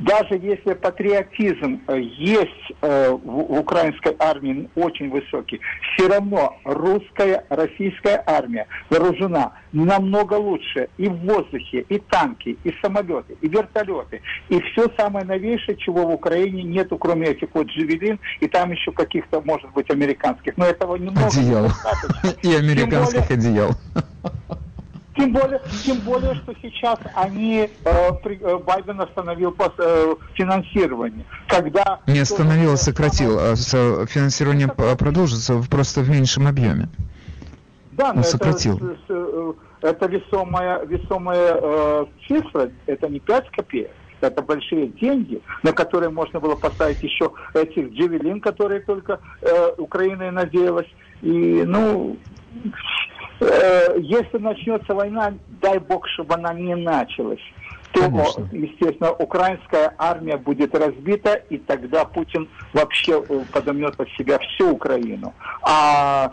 даже 0.00 0.34
если 0.34 0.72
патриотизм 0.72 1.80
э, 1.86 2.00
есть 2.00 2.72
э, 2.80 3.10
в, 3.10 3.58
украинской 3.58 4.16
армии 4.18 4.68
очень 4.74 5.10
высокий, 5.10 5.60
все 5.92 6.08
равно 6.08 6.56
русская, 6.64 7.44
российская 7.50 8.22
армия 8.26 8.66
вооружена 8.88 9.52
намного 9.72 10.34
лучше 10.34 10.88
и 10.96 11.06
в 11.06 11.16
воздухе, 11.18 11.84
и 11.88 11.98
танки, 11.98 12.56
и 12.64 12.74
самолеты, 12.82 13.36
и 13.42 13.48
вертолеты, 13.48 14.22
и 14.48 14.60
все 14.60 14.90
самое 14.96 15.26
новейшее, 15.26 15.76
чего 15.76 16.06
в 16.06 16.14
Украине 16.14 16.62
нету, 16.62 16.96
кроме 16.96 17.28
этих 17.28 17.50
вот 17.52 17.66
джевелин, 17.66 18.18
и 18.40 18.48
там 18.48 18.72
еще 18.72 18.92
каких-то, 18.92 19.42
может 19.42 19.70
быть, 19.72 19.90
американских. 19.90 20.56
Но 20.56 20.64
этого 20.64 20.96
немного. 20.96 21.26
Одеял. 21.26 21.66
И 22.42 22.54
американских 22.54 23.30
одеял. 23.30 23.72
Тем 25.20 25.32
более, 25.32 25.60
тем 25.84 25.98
более, 25.98 26.34
что 26.36 26.54
сейчас 26.62 26.98
они, 27.14 27.68
э, 27.84 28.12
при, 28.22 28.38
э, 28.40 28.58
Байден 28.58 29.00
остановил 29.00 29.52
пос, 29.52 29.72
э, 29.78 30.14
финансирование. 30.34 31.24
Когда 31.46 32.00
не 32.06 32.20
остановил, 32.20 32.72
а 32.72 32.76
сократил. 32.76 33.38
А 33.38 33.54
финансирование 34.06 34.68
продолжится 34.68 35.62
просто 35.70 36.00
в 36.00 36.08
меньшем 36.08 36.46
объеме. 36.46 36.88
Да, 37.92 38.14
но 38.14 38.22
сократил. 38.22 38.78
Это, 38.78 39.54
это 39.82 40.06
весомая, 40.06 40.84
весомая 40.86 41.58
э, 41.60 42.06
цифра, 42.26 42.70
это 42.86 43.08
не 43.08 43.20
5 43.20 43.50
копеек. 43.50 43.90
Это 44.22 44.42
большие 44.42 44.88
деньги, 44.88 45.40
на 45.62 45.72
которые 45.72 46.10
можно 46.10 46.40
было 46.40 46.54
поставить 46.54 47.02
еще 47.02 47.32
этих 47.54 47.90
джевелин, 47.92 48.40
которые 48.40 48.80
только 48.80 49.18
э, 49.40 49.72
Украина 49.78 50.24
и 50.24 50.30
надеялась. 50.30 50.88
И, 51.22 51.64
ну, 51.66 52.18
Э, 52.52 52.68
если 53.44 54.38
начнется 54.38 54.94
война, 54.94 55.34
дай 55.62 55.78
бог, 55.78 56.06
чтобы 56.08 56.34
она 56.34 56.52
не 56.52 56.74
началась, 56.74 57.40
то, 57.92 58.02
Конечно. 58.02 58.48
естественно, 58.52 59.12
украинская 59.12 59.94
армия 59.98 60.36
будет 60.36 60.74
разбита, 60.74 61.34
и 61.34 61.58
тогда 61.58 62.04
Путин 62.04 62.48
вообще 62.72 63.22
э, 63.28 63.40
подомет 63.52 63.96
под 63.96 64.08
себя 64.10 64.38
всю 64.38 64.70
Украину. 64.70 65.34
А 65.62 66.32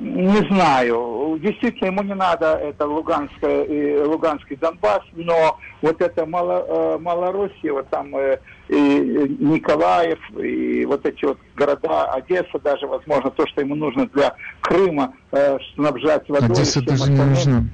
не 0.00 0.46
знаю, 0.48 1.38
действительно 1.40 1.88
ему 1.88 2.02
не 2.02 2.14
надо 2.14 2.54
это 2.54 2.86
Луганское, 2.86 4.04
Луганский 4.04 4.56
Донбасс, 4.56 5.02
но 5.12 5.58
вот 5.82 6.00
это 6.00 6.26
Мало, 6.26 6.64
э, 6.66 6.98
Малороссия, 6.98 7.72
вот 7.72 7.88
там 7.88 8.14
э, 8.14 8.38
и 8.68 8.74
Николаев, 8.74 10.18
и 10.38 10.84
вот 10.84 11.06
эти 11.06 11.24
вот 11.24 11.38
города, 11.56 12.12
Одесса 12.12 12.58
даже, 12.62 12.86
возможно, 12.86 13.30
то, 13.30 13.46
что 13.46 13.60
ему 13.60 13.74
нужно 13.74 14.06
для 14.08 14.34
Крыма, 14.60 15.14
э, 15.32 15.58
снабжать 15.74 16.28
водой. 16.28 16.50
Одесса 16.50 16.82
тоже 16.82 17.10
не 17.10 17.24
нужна. 17.24 17.64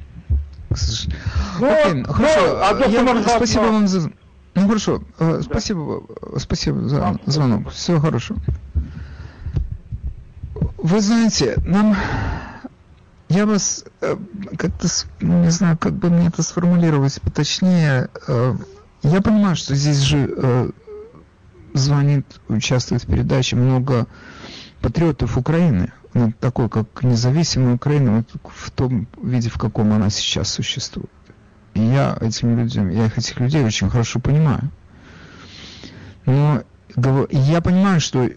Ну, 1.61 1.67
Окей, 1.67 1.95
ну, 1.95 2.13
хорошо, 2.13 2.59
я, 2.87 3.29
спасибо 3.29 3.63
вам 3.63 3.89
за... 3.89 4.11
Ну 4.55 4.67
хорошо, 4.67 5.01
да. 5.19 5.43
спасибо, 5.43 6.03
спасибо 6.37 6.81
за 6.83 7.17
звонок, 7.27 7.71
все 7.71 7.99
хорошо. 7.99 8.35
Вы 10.83 11.01
знаете, 11.01 11.57
нам... 11.67 11.97
Я 13.29 13.47
вас 13.47 13.85
э, 14.01 14.17
как-то, 14.59 14.89
ну, 15.21 15.45
не 15.45 15.51
знаю, 15.51 15.79
как 15.79 15.93
бы 15.93 16.11
мне 16.11 16.29
это 16.29 16.43
сформулировать 16.43 17.21
поточнее. 17.21 18.09
Э, 18.27 18.57
я 19.03 19.21
понимаю, 19.21 19.55
что 19.57 19.75
здесь 19.77 19.99
же 19.99 20.33
э, 20.37 20.71
звонит, 21.75 22.27
участвует 22.49 23.05
в 23.05 23.07
передаче 23.07 23.57
много 23.57 24.07
патриотов 24.81 25.37
Украины, 25.37 25.93
ну, 26.15 26.33
такой, 26.41 26.69
как 26.69 27.03
независимая 27.03 27.75
Украина, 27.75 28.17
вот 28.17 28.53
в 28.53 28.71
том 28.73 29.07
виде, 29.23 29.49
в 29.49 29.59
каком 29.59 29.93
она 29.93 30.11
сейчас 30.11 30.49
существует. 30.49 31.11
И 31.75 31.83
я 31.83 32.17
этим 32.21 32.59
людям, 32.59 32.89
я 32.89 33.07
этих 33.07 33.39
людей 33.39 33.65
очень 33.65 33.91
хорошо 33.91 34.19
понимаю. 34.19 34.71
Но 36.27 36.63
я 37.31 37.61
понимаю, 37.61 38.01
что 38.01 38.29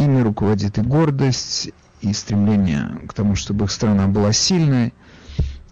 ими 0.00 0.20
руководит 0.20 0.78
и 0.78 0.82
гордость, 0.82 1.70
и 2.00 2.12
стремление 2.12 3.00
к 3.06 3.12
тому, 3.12 3.36
чтобы 3.36 3.66
их 3.66 3.70
страна 3.70 4.06
была 4.06 4.32
сильной. 4.32 4.94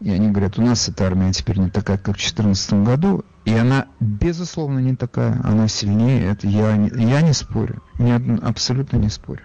И 0.01 0.11
они 0.11 0.31
говорят, 0.31 0.59
у 0.59 0.62
нас 0.62 0.88
эта 0.88 1.07
армия 1.07 1.33
теперь 1.33 1.59
не 1.59 1.71
такая, 1.71 1.97
как 1.97 2.14
в 2.14 2.19
2014 2.19 2.73
году, 2.85 3.25
и 3.45 3.53
она, 3.53 3.87
безусловно, 3.99 4.79
не 4.79 4.95
такая, 4.95 5.41
она 5.43 5.67
сильнее, 5.67 6.31
это 6.31 6.47
я 6.47 6.75
я 6.77 7.23
не 7.23 7.33
спорю, 7.33 7.83
не, 7.99 8.12
абсолютно 8.43 8.99
не 8.99 9.09
спорю. 9.09 9.43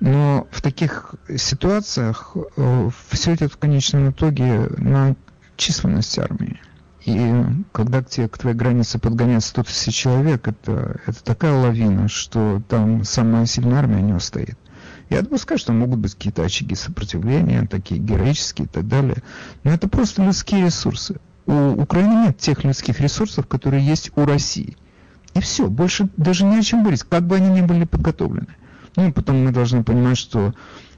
Но 0.00 0.48
в 0.50 0.60
таких 0.62 1.14
ситуациях 1.36 2.34
э, 2.56 2.90
все 3.10 3.34
идет 3.34 3.52
в 3.52 3.58
конечном 3.58 4.10
итоге 4.10 4.68
на 4.78 5.14
численность 5.56 6.18
армии. 6.18 6.58
И 7.04 7.32
когда 7.72 8.02
к 8.02 8.08
тебе, 8.08 8.28
к 8.28 8.36
твоей 8.36 8.56
границе 8.56 8.98
подгоняют 8.98 9.44
100 9.44 9.64
тысяч 9.64 9.94
человек, 9.94 10.46
это, 10.46 11.00
это 11.06 11.24
такая 11.24 11.52
лавина, 11.52 12.08
что 12.08 12.62
там 12.68 13.04
самая 13.04 13.46
сильная 13.46 13.78
армия 13.78 14.02
не 14.02 14.12
устоит. 14.12 14.58
Я 15.08 15.22
допускаю, 15.22 15.58
что 15.58 15.72
могут 15.72 15.98
быть 15.98 16.14
какие-то 16.14 16.44
очаги 16.44 16.74
сопротивления, 16.74 17.66
такие 17.66 18.00
героические 18.00 18.66
и 18.66 18.68
так 18.68 18.86
далее. 18.86 19.22
Но 19.64 19.72
это 19.72 19.88
просто 19.88 20.22
людские 20.22 20.66
ресурсы. 20.66 21.16
У 21.46 21.82
Украины 21.82 22.26
нет 22.26 22.38
тех 22.38 22.62
людских 22.62 23.00
ресурсов, 23.00 23.46
которые 23.48 23.84
есть 23.84 24.12
у 24.14 24.24
России. 24.24 24.76
И 25.34 25.40
все, 25.40 25.68
больше 25.68 26.08
даже 26.16 26.44
не 26.44 26.58
о 26.58 26.62
чем 26.62 26.82
говорить, 26.82 27.02
как 27.02 27.26
бы 27.26 27.36
они 27.36 27.48
ни 27.48 27.62
были 27.62 27.84
подготовлены. 27.84 28.48
Ну 28.96 29.08
и 29.08 29.12
потом 29.12 29.44
мы 29.44 29.52
должны 29.52 29.82
понимать, 29.82 30.18
что 30.18 30.54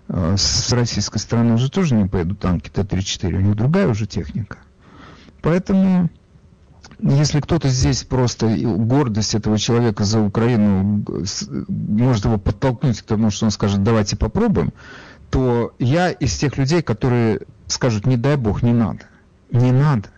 э, 0.08 0.34
с 0.36 0.72
российской 0.72 1.18
стороны 1.18 1.54
уже 1.54 1.70
тоже 1.70 1.94
не 1.94 2.06
поедут 2.06 2.40
танки 2.40 2.68
Т-34, 2.68 3.34
у 3.34 3.40
них 3.40 3.56
другая 3.56 3.88
уже 3.88 4.06
техника. 4.06 4.58
Поэтому 5.42 6.08
если 7.00 7.40
кто-то 7.40 7.68
здесь 7.68 8.04
просто 8.04 8.46
гордость 8.56 9.34
этого 9.34 9.58
человека 9.58 10.04
за 10.04 10.20
Украину 10.20 11.04
может 11.68 12.24
его 12.24 12.38
подтолкнуть 12.38 13.02
к 13.02 13.04
тому, 13.04 13.30
что 13.30 13.46
он 13.46 13.50
скажет, 13.50 13.82
давайте 13.82 14.16
попробуем, 14.16 14.72
то 15.30 15.74
я 15.78 16.10
из 16.10 16.36
тех 16.38 16.56
людей, 16.58 16.82
которые 16.82 17.40
скажут, 17.66 18.06
не 18.06 18.16
дай 18.16 18.36
бог, 18.36 18.62
не 18.62 18.72
надо. 18.72 19.00
Не 19.50 19.72
надо. 19.72 20.08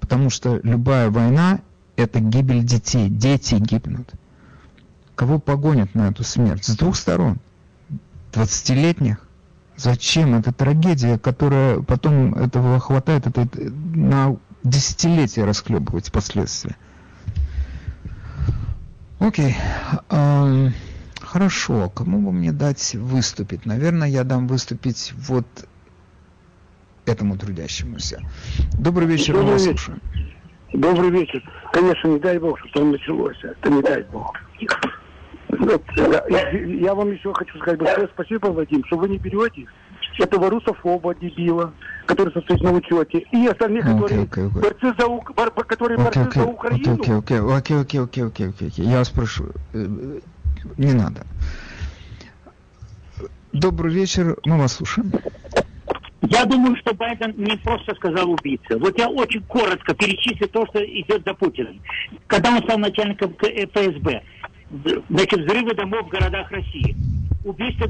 Потому 0.00 0.30
что 0.30 0.60
любая 0.62 1.10
война– 1.10 1.60
это 1.96 2.20
гибель 2.20 2.64
детей. 2.64 3.08
Дети 3.08 3.54
гибнут. 3.54 4.10
Кого 5.14 5.38
погонят 5.38 5.94
на 5.94 6.08
эту 6.08 6.24
смерть? 6.24 6.64
С 6.64 6.76
двух 6.76 6.96
сторон. 6.96 7.38
20-летних. 8.32 9.18
Зачем? 9.80 10.34
Это 10.34 10.52
трагедия, 10.52 11.18
которая 11.18 11.80
потом 11.80 12.34
этого 12.34 12.78
хватает 12.80 13.26
это, 13.26 13.48
на 13.94 14.36
десятилетия 14.62 15.44
расхлебывать 15.44 16.12
последствия. 16.12 16.76
Окей. 19.20 19.56
Okay. 20.10 20.72
хорошо. 21.22 21.88
Кому 21.88 22.20
бы 22.20 22.32
мне 22.32 22.52
дать 22.52 22.94
выступить? 22.94 23.64
Наверное, 23.64 24.08
я 24.08 24.24
дам 24.24 24.48
выступить 24.48 25.14
вот 25.16 25.46
этому 27.06 27.38
трудящемуся. 27.38 28.20
Добрый 28.78 29.08
вечер, 29.08 29.32
Добрый 29.32 29.54
вечер. 29.54 29.78
Слушаю. 29.78 30.00
Добрый 30.74 31.10
вечер. 31.10 31.42
Конечно, 31.72 32.08
не 32.08 32.18
дай 32.18 32.38
бог, 32.38 32.58
что 32.58 32.80
там 32.80 32.92
началось. 32.92 33.38
Это 33.42 33.70
не 33.70 33.80
дай 33.80 34.02
бог. 34.02 34.34
Я 35.52 36.94
вам 36.94 37.12
еще 37.12 37.32
хочу 37.34 37.58
сказать 37.58 37.78
большое 37.78 38.08
спасибо, 38.14 38.46
Вадим, 38.48 38.84
что 38.86 38.96
вы 38.96 39.08
не 39.08 39.18
берете 39.18 39.66
этого 40.18 40.50
русофоба, 40.50 41.14
дебила, 41.14 41.72
который 42.06 42.32
состоит 42.32 42.60
на 42.62 42.72
учете, 42.72 43.24
и 43.32 43.46
остальных, 43.46 43.86
okay, 43.86 43.94
которые 43.94 44.24
okay, 44.24 44.50
okay. 44.50 44.60
борцы 44.60 44.94
за, 44.98 45.06
у... 45.06 45.22
бор... 45.22 45.50
которые 45.50 45.98
okay, 45.98 46.04
борцы 46.04 46.20
okay, 46.20 46.34
за 46.34 46.46
Украину. 46.46 46.94
Окей, 46.94 47.14
окей, 47.14 47.38
окей, 47.40 47.76
окей, 47.76 48.00
окей, 48.00 48.24
окей, 48.24 48.48
окей, 48.48 48.68
окей. 48.68 48.84
Я 48.84 48.98
вас 48.98 49.10
прошу, 49.10 49.46
э, 49.72 50.20
не 50.76 50.92
надо. 50.92 51.22
Добрый 53.52 53.92
вечер, 53.92 54.36
мы 54.44 54.58
вас 54.58 54.74
слушаем. 54.74 55.12
Я 56.22 56.44
думаю, 56.44 56.76
что 56.76 56.94
Байден 56.94 57.34
не 57.36 57.56
просто 57.56 57.94
сказал 57.94 58.30
убийца. 58.30 58.78
Вот 58.78 58.96
я 58.98 59.08
очень 59.08 59.42
коротко 59.44 59.94
перечислю 59.94 60.48
то, 60.48 60.66
что 60.66 60.84
идет 60.84 61.22
за 61.24 61.34
Путиным. 61.34 61.80
Когда 62.26 62.50
он 62.50 62.62
стал 62.62 62.78
начальником 62.78 63.34
ФСБ, 63.38 64.22
значит, 65.08 65.40
взрывы 65.40 65.74
домов 65.74 66.06
в 66.06 66.10
городах 66.10 66.50
России 66.50 66.96
убийство 67.44 67.86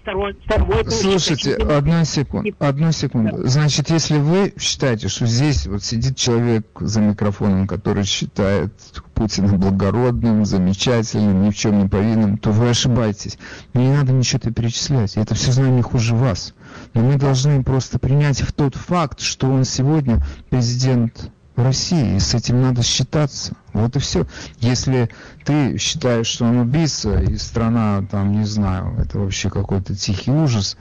второй, 0.00 0.36
второй 0.44 0.90
Слушайте, 0.90 1.54
одну 1.56 2.04
секунду, 2.04 2.54
одну 2.58 2.92
секунду. 2.92 3.46
Значит, 3.46 3.90
если 3.90 4.18
вы 4.18 4.54
считаете, 4.58 5.08
что 5.08 5.26
здесь 5.26 5.66
вот 5.66 5.82
сидит 5.82 6.16
человек 6.16 6.66
за 6.78 7.00
микрофоном, 7.00 7.66
который 7.66 8.04
считает 8.04 8.72
Путина 9.14 9.52
благородным, 9.54 10.44
замечательным, 10.44 11.44
ни 11.44 11.50
в 11.50 11.56
чем 11.56 11.82
не 11.82 11.88
повинным, 11.88 12.38
то 12.38 12.50
вы 12.50 12.70
ошибаетесь. 12.70 13.38
Мне 13.72 13.88
не 13.88 13.94
надо 13.94 14.12
ничего 14.12 14.40
это 14.42 14.52
перечислять. 14.52 15.16
Это 15.16 15.34
все 15.34 15.52
знаю 15.52 15.72
не 15.72 15.82
хуже 15.82 16.14
вас. 16.14 16.54
Но 16.92 17.02
мы 17.02 17.16
должны 17.16 17.62
просто 17.62 17.98
принять 17.98 18.40
в 18.40 18.52
тот 18.52 18.74
факт, 18.74 19.20
что 19.20 19.48
он 19.48 19.64
сегодня 19.64 20.20
президент 20.50 21.30
в 21.56 21.62
России, 21.62 22.16
и 22.16 22.20
с 22.20 22.34
этим 22.34 22.60
надо 22.60 22.82
считаться. 22.82 23.54
Вот 23.72 23.96
и 23.96 23.98
все. 24.00 24.26
Если 24.58 25.10
ты 25.44 25.78
считаешь, 25.78 26.26
что 26.26 26.46
он 26.46 26.58
убийца, 26.58 27.20
и 27.20 27.36
страна, 27.36 28.04
там, 28.10 28.32
не 28.32 28.44
знаю, 28.44 28.96
это 28.98 29.18
вообще 29.18 29.50
какой-то 29.50 29.94
тихий 29.94 30.32
ужас 30.32 30.76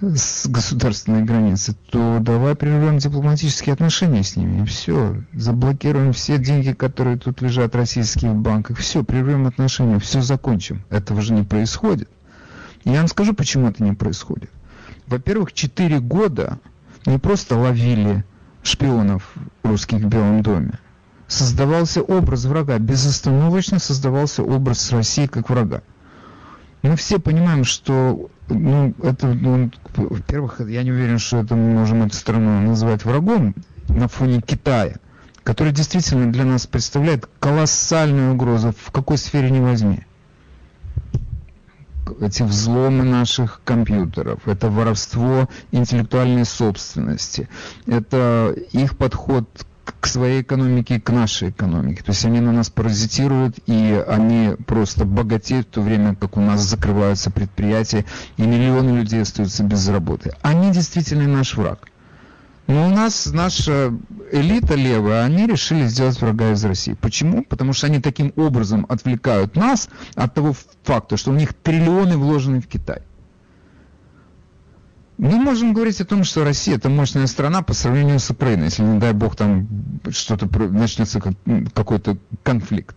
с 0.00 0.48
государственной 0.48 1.22
границы, 1.22 1.76
то 1.90 2.18
давай 2.20 2.56
прервем 2.56 2.98
дипломатические 2.98 3.74
отношения 3.74 4.24
с 4.24 4.34
ними, 4.34 4.62
и 4.62 4.66
все. 4.66 5.22
Заблокируем 5.32 6.12
все 6.12 6.38
деньги, 6.38 6.72
которые 6.72 7.16
тут 7.16 7.40
лежат, 7.40 7.74
в 7.74 8.34
банках. 8.34 8.78
Все, 8.78 9.04
прервем 9.04 9.46
отношения, 9.46 10.00
все 10.00 10.20
закончим. 10.20 10.84
Этого 10.90 11.22
же 11.22 11.32
не 11.32 11.44
происходит. 11.44 12.08
Я 12.84 12.98
вам 12.98 13.08
скажу, 13.08 13.32
почему 13.32 13.68
это 13.68 13.84
не 13.84 13.92
происходит. 13.92 14.50
Во-первых, 15.06 15.52
четыре 15.52 16.00
года 16.00 16.58
не 17.06 17.18
просто 17.18 17.56
ловили 17.56 18.24
шпионов 18.62 19.32
русских 19.62 19.98
в 19.98 20.08
Белом 20.08 20.42
доме. 20.42 20.78
Создавался 21.28 22.02
образ 22.02 22.44
врага, 22.44 22.78
безостановочно 22.78 23.78
создавался 23.78 24.42
образ 24.42 24.92
России 24.92 25.26
как 25.26 25.48
врага. 25.48 25.82
Мы 26.82 26.96
все 26.96 27.18
понимаем, 27.18 27.64
что, 27.64 28.28
ну, 28.48 28.92
это, 29.02 29.28
ну, 29.28 29.70
во-первых, 29.96 30.60
я 30.60 30.82
не 30.82 30.90
уверен, 30.90 31.18
что 31.18 31.38
это 31.38 31.54
мы 31.54 31.72
можем 31.72 32.02
эту 32.02 32.16
страну 32.16 32.60
называть 32.60 33.04
врагом 33.04 33.54
на 33.88 34.08
фоне 34.08 34.40
Китая, 34.40 34.96
который 35.44 35.72
действительно 35.72 36.30
для 36.32 36.44
нас 36.44 36.66
представляет 36.66 37.28
колоссальную 37.38 38.34
угрозу, 38.34 38.74
в 38.76 38.90
какой 38.90 39.16
сфере 39.16 39.50
не 39.50 39.60
возьми 39.60 40.04
эти 42.20 42.42
взломы 42.42 43.04
наших 43.04 43.60
компьютеров, 43.64 44.46
это 44.46 44.68
воровство 44.68 45.48
интеллектуальной 45.70 46.44
собственности, 46.44 47.48
это 47.86 48.54
их 48.72 48.96
подход 48.96 49.48
к 50.00 50.06
своей 50.06 50.42
экономике 50.42 50.96
и 50.96 51.00
к 51.00 51.10
нашей 51.10 51.50
экономике. 51.50 52.02
То 52.02 52.10
есть 52.10 52.24
они 52.24 52.40
на 52.40 52.52
нас 52.52 52.70
паразитируют, 52.70 53.58
и 53.66 54.04
они 54.06 54.54
просто 54.66 55.04
богатеют 55.04 55.68
в 55.68 55.70
то 55.70 55.80
время, 55.80 56.14
как 56.14 56.36
у 56.36 56.40
нас 56.40 56.60
закрываются 56.60 57.30
предприятия, 57.30 58.04
и 58.36 58.42
миллионы 58.42 58.98
людей 58.98 59.22
остаются 59.22 59.64
без 59.64 59.88
работы. 59.88 60.32
Они 60.42 60.70
действительно 60.72 61.26
наш 61.28 61.56
враг. 61.56 61.88
Но 62.66 62.86
у 62.86 62.90
нас 62.90 63.26
наша 63.32 63.92
элита 64.30 64.74
левая, 64.74 65.24
они 65.24 65.46
решили 65.46 65.86
сделать 65.86 66.20
врага 66.20 66.52
из 66.52 66.64
России. 66.64 66.94
Почему? 66.94 67.44
Потому 67.44 67.72
что 67.72 67.88
они 67.88 68.00
таким 68.00 68.32
образом 68.36 68.86
отвлекают 68.88 69.56
нас 69.56 69.88
от 70.14 70.34
того 70.34 70.54
факта, 70.84 71.16
что 71.16 71.32
у 71.32 71.34
них 71.34 71.54
триллионы 71.54 72.16
вложены 72.16 72.60
в 72.60 72.68
Китай. 72.68 73.02
Мы 75.18 75.36
можем 75.36 75.72
говорить 75.74 76.00
о 76.00 76.04
том, 76.04 76.24
что 76.24 76.44
Россия 76.44 76.76
это 76.76 76.88
мощная 76.88 77.26
страна 77.26 77.62
по 77.62 77.74
сравнению 77.74 78.18
с 78.18 78.30
Украиной, 78.30 78.64
если, 78.64 78.82
не 78.82 78.98
дай 78.98 79.12
бог, 79.12 79.36
там 79.36 79.68
что-то 80.10 80.48
начнется 80.68 81.20
какой-то 81.74 82.16
конфликт. 82.42 82.96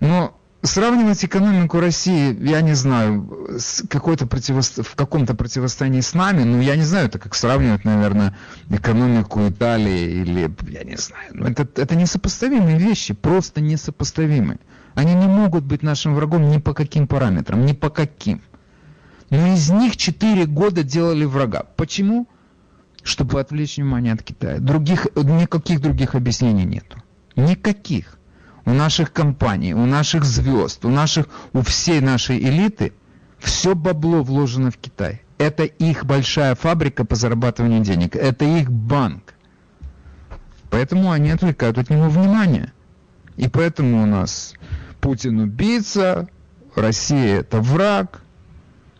Но 0.00 0.38
сравнивать 0.64 1.24
экономику 1.24 1.78
России, 1.78 2.36
я 2.42 2.60
не 2.62 2.74
знаю, 2.74 3.56
с 3.58 3.86
какой-то 3.88 4.26
противосто... 4.26 4.82
в 4.82 4.94
каком-то 4.94 5.34
противостоянии 5.34 6.00
с 6.00 6.14
нами, 6.14 6.42
ну, 6.42 6.60
я 6.60 6.76
не 6.76 6.82
знаю, 6.82 7.06
это 7.06 7.18
как 7.18 7.34
сравнивать, 7.34 7.84
наверное, 7.84 8.36
экономику 8.70 9.46
Италии 9.48 10.22
или, 10.22 10.50
я 10.70 10.84
не 10.84 10.96
знаю, 10.96 11.30
ну, 11.32 11.46
это, 11.46 11.68
это 11.80 11.94
несопоставимые 11.94 12.78
вещи, 12.78 13.14
просто 13.14 13.60
несопоставимые. 13.60 14.58
Они 14.94 15.14
не 15.14 15.26
могут 15.26 15.64
быть 15.64 15.82
нашим 15.82 16.14
врагом 16.14 16.48
ни 16.50 16.58
по 16.58 16.72
каким 16.72 17.06
параметрам, 17.06 17.64
ни 17.64 17.72
по 17.72 17.90
каким. 17.90 18.42
Но 19.30 19.54
из 19.54 19.70
них 19.70 19.96
четыре 19.96 20.46
года 20.46 20.82
делали 20.82 21.24
врага. 21.24 21.64
Почему? 21.76 22.28
Чтобы 23.02 23.40
отвлечь 23.40 23.76
внимание 23.76 24.12
от 24.12 24.22
Китая. 24.22 24.58
Других, 24.60 25.08
никаких 25.16 25.80
других 25.80 26.14
объяснений 26.14 26.64
нету. 26.64 27.02
Никаких 27.34 28.18
у 28.66 28.72
наших 28.72 29.12
компаний, 29.12 29.74
у 29.74 29.86
наших 29.86 30.24
звезд, 30.24 30.84
у 30.84 30.88
наших, 30.88 31.26
у 31.52 31.62
всей 31.62 32.00
нашей 32.00 32.38
элиты 32.38 32.92
все 33.38 33.74
бабло 33.74 34.22
вложено 34.22 34.70
в 34.70 34.78
Китай. 34.78 35.22
Это 35.38 35.64
их 35.64 36.04
большая 36.04 36.54
фабрика 36.54 37.04
по 37.04 37.16
зарабатыванию 37.16 37.80
денег. 37.82 38.16
Это 38.16 38.44
их 38.44 38.70
банк. 38.70 39.34
Поэтому 40.70 41.10
они 41.10 41.30
отвлекают 41.30 41.78
от 41.78 41.90
него 41.90 42.08
внимание. 42.08 42.72
И 43.36 43.48
поэтому 43.48 44.02
у 44.02 44.06
нас 44.06 44.54
Путин 45.00 45.40
убийца, 45.40 46.28
Россия 46.74 47.40
это 47.40 47.60
враг. 47.60 48.22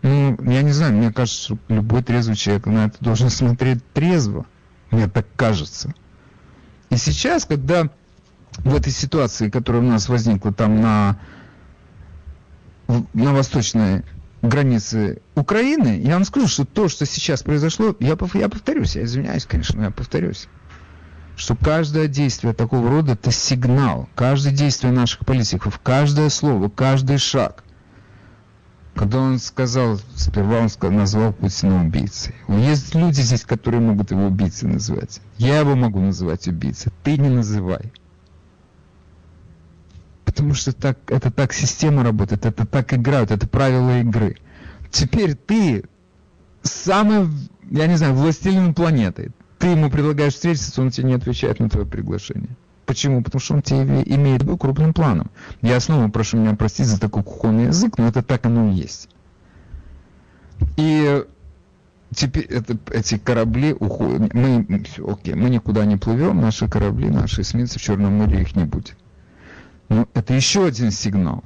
Ну, 0.02 0.36
я 0.42 0.62
не 0.62 0.72
знаю, 0.72 0.94
мне 0.94 1.12
кажется, 1.12 1.42
что 1.42 1.58
любой 1.68 2.02
трезвый 2.02 2.36
человек 2.36 2.66
на 2.66 2.86
это 2.86 2.96
должен 3.00 3.30
смотреть 3.30 3.84
трезво. 3.92 4.44
Мне 4.90 5.08
так 5.08 5.26
кажется. 5.34 5.94
И 6.90 6.96
сейчас, 6.96 7.46
когда 7.46 7.88
в 8.58 8.74
этой 8.74 8.92
ситуации, 8.92 9.50
которая 9.50 9.82
у 9.82 9.86
нас 9.86 10.08
возникла 10.08 10.52
там 10.52 10.80
на, 10.80 11.18
на 12.86 13.32
восточной 13.32 14.04
границе 14.42 15.22
Украины, 15.34 16.00
я 16.02 16.14
вам 16.14 16.24
скажу, 16.24 16.46
что 16.46 16.64
то, 16.64 16.88
что 16.88 17.06
сейчас 17.06 17.42
произошло, 17.42 17.96
я, 18.00 18.16
я 18.34 18.48
повторюсь, 18.48 18.96
я 18.96 19.04
извиняюсь, 19.04 19.46
конечно, 19.46 19.78
но 19.78 19.84
я 19.86 19.90
повторюсь, 19.90 20.48
что 21.36 21.56
каждое 21.56 22.06
действие 22.06 22.54
такого 22.54 22.88
рода 22.88 23.12
это 23.12 23.32
сигнал, 23.32 24.08
каждое 24.14 24.52
действие 24.52 24.92
наших 24.92 25.26
политиков, 25.26 25.80
каждое 25.82 26.28
слово, 26.28 26.68
каждый 26.68 27.18
шаг. 27.18 27.64
Когда 28.94 29.18
он 29.18 29.40
сказал, 29.40 29.98
сперва 30.14 30.60
он 30.60 30.68
сказал, 30.68 30.96
назвал 30.96 31.32
Путина 31.32 31.84
убийцей. 31.84 32.32
Есть 32.46 32.94
люди 32.94 33.22
здесь, 33.22 33.42
которые 33.42 33.80
могут 33.80 34.12
его 34.12 34.26
убийцей 34.26 34.68
называть. 34.68 35.20
Я 35.36 35.58
его 35.58 35.74
могу 35.74 35.98
называть 35.98 36.46
убийцей, 36.46 36.92
ты 37.02 37.18
не 37.18 37.28
называй. 37.28 37.92
Потому 40.44 40.60
что 40.60 40.72
так, 40.74 40.98
это 41.08 41.30
так 41.30 41.54
система 41.54 42.04
работает, 42.04 42.44
это 42.44 42.66
так 42.66 42.92
играют, 42.92 43.30
это 43.30 43.48
правила 43.48 44.00
игры. 44.00 44.36
Теперь 44.90 45.36
ты 45.36 45.84
самый, 46.62 47.30
я 47.70 47.86
не 47.86 47.96
знаю, 47.96 48.12
властелин 48.12 48.74
планеты. 48.74 49.30
Ты 49.58 49.68
ему 49.68 49.88
предлагаешь 49.88 50.34
встретиться, 50.34 50.82
он 50.82 50.90
тебе 50.90 51.08
не 51.08 51.14
отвечает 51.14 51.60
на 51.60 51.70
твое 51.70 51.86
приглашение. 51.86 52.50
Почему? 52.84 53.22
Потому 53.22 53.40
что 53.40 53.54
он 53.54 53.62
тебе 53.62 54.02
имеет 54.04 54.42
в 54.42 54.54
крупным 54.58 54.92
планом. 54.92 55.30
Я 55.62 55.80
снова 55.80 56.10
прошу 56.10 56.36
меня 56.36 56.54
простить 56.54 56.88
за 56.88 57.00
такой 57.00 57.22
кухонный 57.22 57.68
язык, 57.68 57.96
но 57.96 58.06
это 58.06 58.22
так 58.22 58.44
оно 58.44 58.70
и 58.70 58.74
есть. 58.74 59.08
И 60.76 61.24
теперь 62.14 62.44
это, 62.44 62.76
эти 62.90 63.16
корабли 63.16 63.72
уходят. 63.72 64.34
Мы, 64.34 64.66
окей, 65.08 65.32
мы 65.32 65.48
никуда 65.48 65.86
не 65.86 65.96
плывем, 65.96 66.42
наши 66.42 66.68
корабли, 66.68 67.08
наши 67.08 67.40
эсминцы 67.40 67.78
в 67.78 67.82
Черном 67.82 68.12
море 68.12 68.42
их 68.42 68.54
не 68.54 68.64
будет. 68.64 68.94
Но 69.88 70.08
это 70.14 70.34
еще 70.34 70.66
один 70.66 70.90
сигнал. 70.90 71.44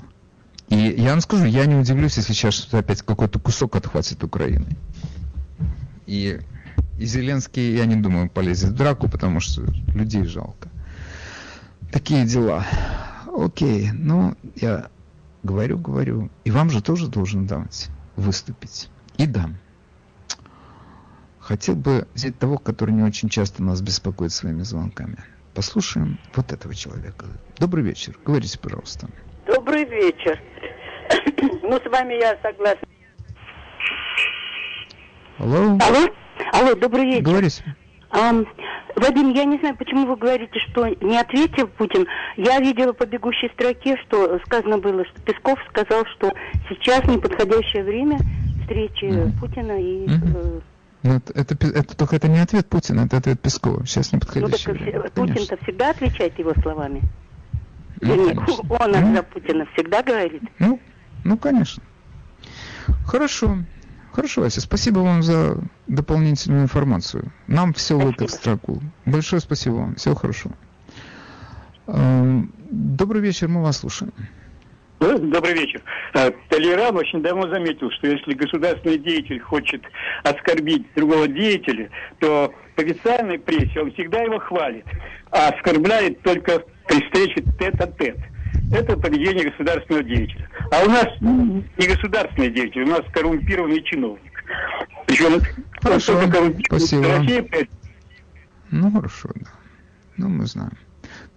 И 0.69 0.77
я 0.77 1.11
вам 1.13 1.21
скажу, 1.21 1.45
я 1.45 1.67
не 1.67 1.77
удивлюсь, 1.77 2.17
если 2.17 2.33
сейчас 2.33 2.69
опять 2.73 3.03
какой-то 3.03 3.39
кусок 3.39 3.77
отхватит 3.77 4.23
Украины. 4.23 4.77
И, 6.07 6.41
и 6.99 7.05
Зеленский, 7.05 7.75
я 7.77 7.87
не 7.87 7.97
думаю, 7.97 8.29
полезет 8.29 8.71
в 8.71 8.75
драку, 8.75 9.09
потому 9.09 9.41
что 9.41 9.63
людей 9.95 10.25
жалко. 10.25 10.69
Такие 11.91 12.27
дела. 12.27 12.67
Окей, 13.35 13.91
ну, 13.93 14.37
я 14.57 14.91
говорю, 15.43 15.79
говорю. 15.79 16.31
И 16.45 16.51
вам 16.51 16.71
же 16.71 16.83
тоже 16.83 17.09
должен 17.09 17.47
дать 17.47 17.89
выступить. 18.17 18.91
И 19.17 19.27
дам. 19.27 19.57
Хотел 21.39 21.77
бы 21.77 22.07
взять 22.15 22.39
того, 22.39 22.59
который 22.59 22.95
не 22.95 23.03
очень 23.03 23.31
часто 23.31 23.63
нас 23.63 23.81
беспокоит 23.81 24.33
своими 24.33 24.63
звонками. 24.65 25.17
Послушаем 25.59 26.21
вот 26.37 26.53
этого 26.53 26.73
человека. 26.73 27.27
Добрый 27.59 27.83
вечер. 27.83 28.17
Говорите, 28.25 28.57
пожалуйста. 28.61 29.09
Добрый 29.45 29.85
вечер. 29.87 30.41
ну, 31.65 31.81
с 31.81 31.91
вами 31.91 32.15
я 32.15 32.39
согласна. 32.41 32.87
Алло. 35.39 35.77
Алло. 35.81 36.09
Алло, 36.53 36.75
добрый 36.77 37.07
вечер. 37.07 37.25
Говорите. 37.25 37.65
А, 38.11 38.35
Вадим, 38.95 39.33
я 39.33 39.43
не 39.47 39.59
знаю, 39.59 39.77
почему 39.77 40.07
вы 40.07 40.15
говорите, 40.15 40.61
что 40.71 40.87
не 41.05 41.19
ответил 41.19 41.67
Путин. 41.67 42.07
Я 42.37 42.61
видела 42.61 42.93
по 42.93 43.05
бегущей 43.05 43.51
строке, 43.55 43.97
что 44.07 44.39
сказано 44.47 44.79
было, 44.79 45.05
что 45.07 45.21
Песков 45.23 45.59
сказал, 45.71 46.05
что 46.19 46.33
сейчас 46.69 47.05
неподходящее 47.07 47.83
время 47.83 48.21
встречи 48.63 49.07
mm-hmm. 49.07 49.41
Путина 49.41 49.73
и... 49.73 50.07
Mm-hmm. 50.07 50.63
Ну, 51.03 51.15
это, 51.15 51.33
это, 51.35 51.67
это 51.69 51.97
только 51.97 52.17
это 52.17 52.29
не 52.29 52.41
ответ 52.41 52.67
Путина, 52.69 53.03
это 53.03 53.19
ответ 53.19 53.41
Пескова. 53.41 53.87
Сейчас 53.87 54.13
неподходящее 54.13 54.75
ну, 54.75 54.85
время. 54.85 55.11
Путин-то 55.11 55.57
всегда 55.63 55.91
отвечает 55.91 56.39
его 56.39 56.53
словами. 56.61 57.03
Ну, 58.01 58.29
Нет, 58.29 58.39
он 58.69 58.91
ну, 58.91 59.15
за 59.15 59.23
Путина 59.23 59.67
всегда 59.75 60.03
говорит. 60.03 60.43
Ну, 60.59 60.81
ну, 61.25 61.37
конечно. 61.39 61.83
Хорошо. 63.07 63.59
Хорошо, 64.13 64.41
Вася, 64.41 64.61
спасибо 64.61 65.01
вам 65.01 65.23
за 65.23 65.59
дополнительную 65.87 66.63
информацию. 66.63 67.31
Нам 67.47 67.73
все 67.73 67.95
лыкать 67.95 68.31
в 68.31 68.35
строку. 68.35 68.83
Большое 69.05 69.41
спасибо 69.41 69.75
вам. 69.75 69.95
Всего 69.95 70.17
хорошо. 70.17 70.51
Эм, 71.87 72.53
добрый 72.71 73.23
вечер, 73.23 73.49
мы 73.49 73.63
вас 73.63 73.79
слушаем. 73.79 74.13
Добрый 75.31 75.55
вечер. 75.55 75.81
Э, 76.15 76.31
Толеран 76.49 76.97
очень 76.97 77.23
давно 77.23 77.49
заметил, 77.49 77.91
что 77.93 78.09
если 78.09 78.33
государственный 78.35 78.99
деятель 78.99 79.41
хочет 79.41 79.83
оскорбить 80.25 80.87
другого 80.97 81.29
деятеля, 81.29 81.89
то 82.19 82.53
в 82.77 82.81
официальной 82.81 83.39
прессе 83.39 83.81
он 83.81 83.93
всегда 83.93 84.23
его 84.23 84.39
хвалит, 84.41 84.85
а 85.31 85.49
оскорбляет 85.49 86.21
только 86.23 86.65
при 86.89 87.03
встрече 87.05 87.43
тет-а-тет. 87.59 88.17
-тет. 88.17 88.23
Это 88.73 88.97
поведение 88.99 89.51
государственного 89.51 90.05
деятеля. 90.05 90.49
А 90.73 90.85
у 90.85 90.89
нас 90.89 91.07
не 91.21 91.87
государственный 91.87 92.51
деятель, 92.51 92.83
у 92.83 92.89
нас 92.89 93.03
коррумпированный 93.13 93.83
чиновник. 93.83 94.45
Причем 95.07 95.41
хорошо, 95.81 96.21
спасибо. 96.67 97.09
России... 97.09 97.69
Ну 98.71 98.91
хорошо, 98.93 99.31
да. 99.35 99.51
Ну 100.17 100.29
мы 100.29 100.47
знаем. 100.47 100.77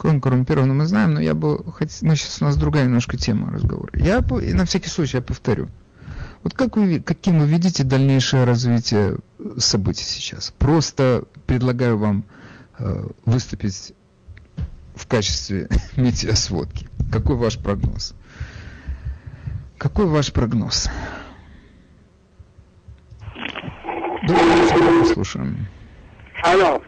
Какой 0.01 0.15
он 0.15 0.21
коррумпированный, 0.21 0.73
мы 0.73 0.87
знаем, 0.87 1.13
но 1.13 1.19
я 1.21 1.35
бы 1.35 1.63
хотел... 1.73 2.09
Мы 2.09 2.15
сейчас 2.15 2.41
у 2.41 2.45
нас 2.45 2.57
другая 2.57 2.85
немножко 2.85 3.17
тема 3.17 3.51
разговора. 3.51 3.91
Я 3.93 4.25
на 4.55 4.65
всякий 4.65 4.89
случай 4.89 5.17
я 5.17 5.21
повторю. 5.21 5.69
Вот 6.41 6.55
как 6.55 6.75
вы, 6.75 6.99
каким 6.99 7.37
вы 7.37 7.45
видите 7.45 7.83
дальнейшее 7.83 8.45
развитие 8.45 9.19
событий 9.59 10.03
сейчас? 10.03 10.55
Просто 10.57 11.25
предлагаю 11.45 11.99
вам 11.99 12.23
э, 12.79 13.09
выступить 13.25 13.93
в 14.95 15.05
качестве 15.05 15.69
метеосводки. 15.95 16.89
Какой 17.11 17.35
ваш 17.35 17.59
прогноз? 17.59 18.15
Какой 19.77 20.07
ваш 20.07 20.33
прогноз? 20.33 20.89
Добрый 24.23 24.61
вечер, 24.63 25.13
слушаем. 25.13 25.67
Алло. 26.41 26.81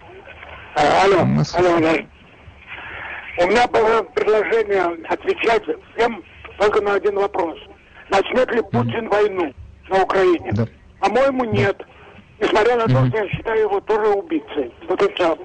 Алло. 0.75 1.25
Мы 1.25 1.43
алло, 1.53 1.75
алло. 1.75 2.12
У 3.37 3.47
меня 3.47 3.67
было 3.67 4.03
предложение 4.03 5.05
отвечать 5.09 5.63
всем 5.95 6.23
только 6.59 6.81
на 6.81 6.93
один 6.93 7.15
вопрос. 7.15 7.57
Начнет 8.09 8.51
ли 8.53 8.61
Путин 8.61 9.09
войну 9.09 9.53
на 9.89 10.03
Украине? 10.03 10.51
Да. 10.53 10.67
По-моему, 10.99 11.45
нет. 11.45 11.81
Несмотря 12.39 12.75
на 12.75 12.85
то, 12.85 13.07
что 13.07 13.17
я 13.17 13.29
считаю 13.29 13.61
его 13.61 13.79
тоже 13.81 14.07
убийцей. 14.09 14.71
Вот 14.87 15.01
и 15.01 15.13
все. 15.13 15.37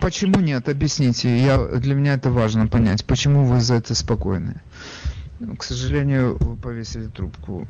Почему 0.00 0.40
нет? 0.40 0.68
Объясните. 0.68 1.28
Я, 1.36 1.58
для 1.58 1.94
меня 1.94 2.14
это 2.14 2.30
важно 2.30 2.66
понять. 2.66 3.06
Почему 3.06 3.44
вы 3.44 3.60
за 3.60 3.76
это 3.76 3.94
спокойны? 3.94 4.60
К 5.58 5.62
сожалению, 5.62 6.38
повесили 6.62 7.06
трубку. 7.06 7.66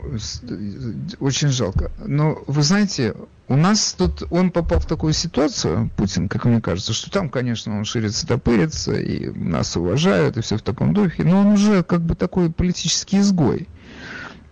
Очень 1.21 1.49
жалко. 1.49 1.91
Но 2.05 2.43
вы 2.47 2.63
знаете, 2.63 3.15
у 3.49 3.57
нас 3.57 3.95
тут 3.97 4.25
он 4.31 4.51
попал 4.51 4.79
в 4.79 4.87
такую 4.87 5.13
ситуацию, 5.13 5.91
Путин, 5.97 6.29
как 6.29 6.45
мне 6.45 6.61
кажется, 6.61 6.93
что 6.93 7.11
там, 7.11 7.29
конечно, 7.29 7.77
он 7.77 7.85
ширится, 7.85 8.27
топырится, 8.27 8.93
и 8.95 9.31
нас 9.31 9.77
уважают, 9.77 10.37
и 10.37 10.43
все 10.43 10.57
в 10.57 10.63
таком 10.63 10.93
духе, 10.95 11.25
но 11.25 11.41
он 11.41 11.49
уже 11.49 11.83
как 11.83 12.03
бы 12.03 12.15
такой 12.15 12.51
политический 12.51 13.21
изгой. 13.21 13.69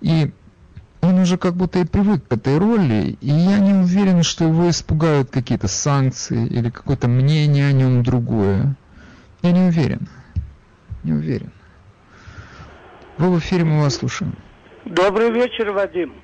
И 0.01 0.33
он 1.03 1.19
уже 1.19 1.39
как 1.39 1.55
будто 1.55 1.79
и 1.79 1.85
привык 1.85 2.27
к 2.27 2.33
этой 2.33 2.59
роли, 2.59 3.17
и 3.21 3.31
я 3.31 3.59
не 3.59 3.73
уверен, 3.73 4.23
что 4.23 4.45
его 4.45 4.69
испугают 4.69 5.31
какие-то 5.31 5.69
санкции 5.69 6.47
или 6.47 6.71
какое-то 6.71 7.09
мнение 7.09 7.69
о 7.69 7.73
нем 7.73 8.03
другое. 8.03 8.77
Я 9.43 9.53
не 9.53 9.63
уверен. 9.63 10.09
Не 11.05 11.13
уверен. 11.13 11.51
Вы 13.21 13.33
в 13.33 13.39
эфире, 13.39 13.65
мы 13.65 13.83
вас 13.83 13.97
слушаем. 13.97 14.33
Добрый 14.87 15.31
вечер, 15.31 15.73
Вадим. 15.73 16.15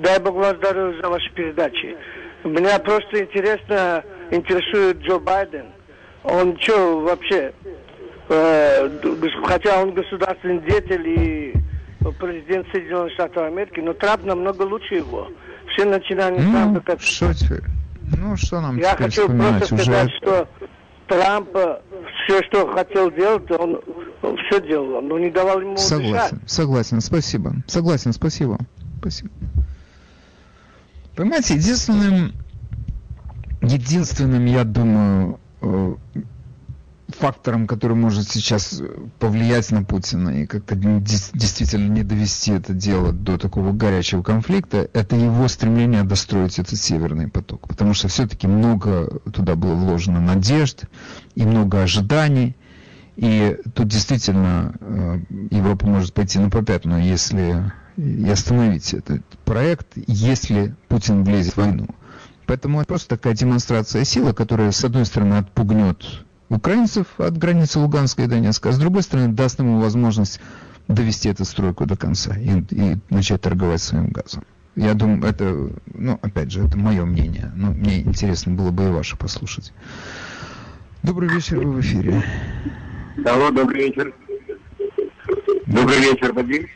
Дай 0.00 0.20
Бог 0.20 0.34
вам 0.34 0.54
здоровья 0.58 1.00
за 1.00 1.08
ваши 1.08 1.32
передачи. 1.32 1.96
Меня 2.44 2.78
просто 2.78 3.22
интересно, 3.22 4.04
интересует 4.30 4.98
Джо 4.98 5.18
Байден. 5.18 5.64
Он 6.24 6.58
что 6.60 7.00
вообще, 7.00 7.54
э, 8.28 8.88
хотя 9.46 9.80
он 9.80 9.94
государственный 9.94 10.58
деятель 10.58 11.08
и 11.08 11.54
президент 12.20 12.66
Соединенных 12.70 13.14
Штатов 13.14 13.44
Америки, 13.44 13.80
но 13.80 13.94
Трамп 13.94 14.26
намного 14.26 14.60
лучше 14.60 14.96
его. 14.96 15.28
Все 15.72 15.86
начинали 15.86 16.38
ну, 16.38 16.52
Трампа 16.52 16.80
как... 16.80 17.00
Что 17.00 17.32
теперь? 17.32 17.62
Ну, 18.14 18.36
что 18.36 18.60
нам 18.60 18.76
Я 18.76 18.94
хочу 18.94 19.26
просто 19.26 19.74
уже... 19.74 19.84
сказать, 19.84 20.10
что 20.20 20.48
Трамп 21.08 21.48
все, 22.26 22.42
что 22.42 22.66
хотел 22.74 23.10
делать, 23.10 23.50
он 23.52 23.80
все 24.46 24.66
делал, 24.66 25.00
но 25.02 25.18
не 25.18 25.30
давал 25.30 25.60
ему 25.60 25.76
Согласен, 25.76 26.36
дышать. 26.36 26.50
согласен, 26.50 27.00
спасибо. 27.00 27.54
Согласен, 27.66 28.12
спасибо. 28.12 28.58
Спасибо. 29.00 29.30
Понимаете, 31.14 31.54
единственным, 31.54 32.32
единственным, 33.62 34.44
я 34.44 34.64
думаю, 34.64 35.40
э, 35.62 35.94
фактором, 37.08 37.66
который 37.66 37.96
может 37.96 38.28
сейчас 38.28 38.82
повлиять 39.18 39.70
на 39.70 39.82
Путина 39.84 40.42
и 40.42 40.46
как-то 40.46 40.74
действительно 40.74 41.88
не 41.88 42.02
довести 42.02 42.52
это 42.52 42.72
дело 42.74 43.12
до 43.12 43.38
такого 43.38 43.72
горячего 43.72 44.22
конфликта, 44.22 44.88
это 44.92 45.16
его 45.16 45.46
стремление 45.48 46.02
достроить 46.02 46.58
этот 46.58 46.78
северный 46.78 47.28
поток. 47.28 47.68
Потому 47.68 47.94
что 47.94 48.08
все-таки 48.08 48.46
много 48.46 49.20
туда 49.32 49.54
было 49.54 49.74
вложено 49.74 50.20
надежд 50.20 50.84
и 51.34 51.44
много 51.44 51.82
ожиданий. 51.82 52.56
И 53.16 53.58
тут 53.74 53.88
действительно 53.88 54.74
э, 54.78 55.18
Европа 55.50 55.86
может 55.86 56.12
пойти 56.12 56.38
на 56.38 56.50
попятную, 56.50 57.02
если 57.02 57.72
и 57.96 58.28
остановить 58.28 58.92
этот 58.92 59.22
проект, 59.44 59.88
если 60.06 60.74
Путин 60.88 61.24
влезет 61.24 61.54
в 61.54 61.56
войну. 61.56 61.88
Поэтому 62.46 62.80
это 62.80 62.88
просто 62.88 63.08
такая 63.08 63.34
демонстрация 63.34 64.04
силы, 64.04 64.34
которая, 64.34 64.70
с 64.70 64.84
одной 64.84 65.06
стороны, 65.06 65.34
отпугнет 65.34 66.04
украинцев 66.48 67.06
от 67.18 67.36
границы 67.38 67.78
Луганска 67.78 68.22
и 68.22 68.26
Донецка, 68.26 68.68
а 68.68 68.72
с 68.72 68.78
другой 68.78 69.02
стороны 69.02 69.32
даст 69.32 69.58
ему 69.58 69.80
возможность 69.80 70.40
довести 70.86 71.28
эту 71.28 71.44
стройку 71.44 71.86
до 71.86 71.96
конца 71.96 72.36
и, 72.36 72.60
и 72.70 72.98
начать 73.10 73.40
торговать 73.40 73.82
своим 73.82 74.08
газом. 74.08 74.44
Я 74.76 74.94
думаю, 74.94 75.24
это, 75.24 75.70
ну, 75.92 76.18
опять 76.20 76.52
же, 76.52 76.62
это 76.64 76.76
мое 76.76 77.04
мнение. 77.04 77.50
Но 77.56 77.70
мне 77.70 78.02
интересно 78.02 78.52
было 78.52 78.70
бы 78.70 78.84
и 78.84 78.90
ваше 78.90 79.16
послушать. 79.16 79.72
Добрый 81.02 81.30
вечер, 81.30 81.58
вы 81.58 81.72
в 81.72 81.80
эфире. 81.80 82.22
Алло, 83.24 83.50
добрый 83.50 83.86
вечер. 83.86 84.14
Добрый 85.66 85.98
вечер, 86.00 86.32
Вадим. 86.32 86.66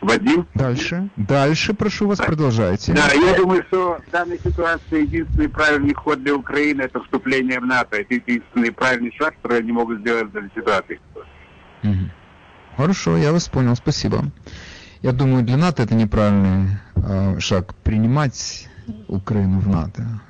Вадим? 0.00 0.46
Дальше. 0.54 1.08
Дальше, 1.16 1.74
прошу 1.74 2.08
вас, 2.08 2.18
продолжайте. 2.18 2.92
Да, 2.92 3.10
я 3.12 3.36
думаю, 3.36 3.62
что 3.68 4.00
в 4.06 4.10
данной 4.10 4.38
ситуации 4.38 5.02
единственный 5.02 5.48
правильный 5.48 5.94
ход 5.94 6.22
для 6.22 6.34
Украины 6.34 6.82
это 6.82 7.02
вступление 7.02 7.60
в 7.60 7.66
НАТО. 7.66 7.96
Это 7.96 8.14
единственный 8.14 8.72
правильный 8.72 9.12
шаг, 9.18 9.34
который 9.42 9.60
они 9.60 9.72
могут 9.72 10.00
сделать 10.00 10.28
в 10.28 10.32
данной 10.32 10.50
ситуации. 10.54 11.00
Угу. 11.82 12.10
Хорошо, 12.76 13.16
я 13.16 13.32
вас 13.32 13.48
понял, 13.48 13.76
спасибо. 13.76 14.24
Я 15.02 15.12
думаю, 15.12 15.44
для 15.44 15.56
НАТО 15.56 15.82
это 15.82 15.94
неправильный 15.94 16.78
э, 16.96 17.38
шаг 17.40 17.74
принимать 17.82 18.68
Украину 19.08 19.60
в 19.60 19.68
НАТО. 19.68 20.20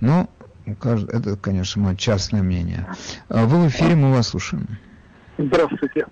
Но 0.00 0.28
это, 0.66 1.36
конечно, 1.36 1.82
мое 1.82 1.96
частное 1.96 2.42
мнение. 2.42 2.86
А 3.28 3.44
вы 3.44 3.64
в 3.64 3.68
эфире, 3.68 3.94
мы 3.94 4.12
вас 4.12 4.28
слушаем. 4.28 4.66
Здравствуйте. 5.38 6.06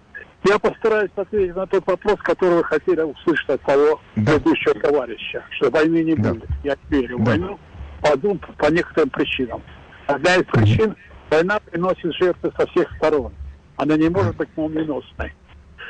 Я 0.44 0.59
постараюсь 0.59 1.11
ответить 1.14 1.55
на 1.55 1.66
тот 1.66 1.86
вопрос, 1.86 2.16
который 2.18 2.57
вы 2.57 2.64
хотели 2.64 3.00
услышать 3.00 3.48
от 3.48 3.62
того 3.62 4.00
да. 4.16 4.32
предыдущего 4.32 4.74
товарища, 4.74 5.44
что 5.50 5.70
войны 5.70 6.03
не 6.03 6.16
да. 6.16 6.34
будет. 6.34 6.48
Я 6.64 6.76
верю 6.90 7.18
в 7.18 7.24
да. 7.24 7.30
войну 7.30 7.59
по, 8.00 8.16
двум, 8.16 8.40
по 8.59 8.66
некоторым 8.70 9.11
причинам. 9.11 9.62
Одна 10.07 10.36
из 10.36 10.44
причин– 10.44 10.96
война 11.30 11.61
приносит 11.61 12.14
жертвы 12.16 12.53
со 12.57 12.66
всех 12.68 12.88
сторон. 12.96 13.32
Она 13.76 13.96
не 13.96 14.09
может 14.09 14.36
быть 14.36 14.48
молниеносной. 14.57 15.32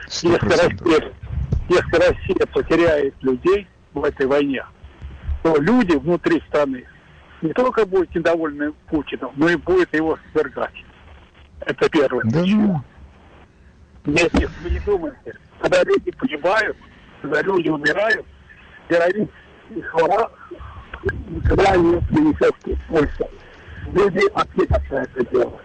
Если 0.06 0.28
Россия, 0.28 1.12
если 1.68 1.96
Россия 1.96 2.46
потеряет 2.52 3.14
людей 3.22 3.66
в 3.94 4.04
этой 4.04 4.26
войне, 4.26 4.64
то 5.42 5.56
люди 5.56 5.96
внутри 5.96 6.42
страны 6.48 6.84
не 7.42 7.52
только 7.52 7.84
будут 7.84 8.14
недовольны 8.14 8.72
Путиным, 8.88 9.32
но 9.36 9.48
и 9.48 9.56
будут 9.56 9.92
его 9.94 10.18
свергать. 10.32 10.84
Это 11.60 11.88
первое. 11.90 12.24
Да, 12.24 12.40
ну, 12.44 12.82
если 14.04 14.48
вы 14.62 14.70
не 14.70 14.80
думаете, 14.80 15.36
когда 15.60 15.82
люди 15.84 16.10
погибают, 16.12 16.76
когда 17.20 17.42
люди 17.42 17.68
умирают, 17.68 18.26
террорист 18.88 19.30
и 19.70 19.80
хвора, 19.80 20.30
когда 21.44 21.72
они 21.72 22.00
принесет 22.00 22.54
пользу. 22.88 23.28
Люди 23.92 24.28
ответят 24.34 24.90
на 24.90 25.02
это 25.02 25.26
дело. 25.26 25.60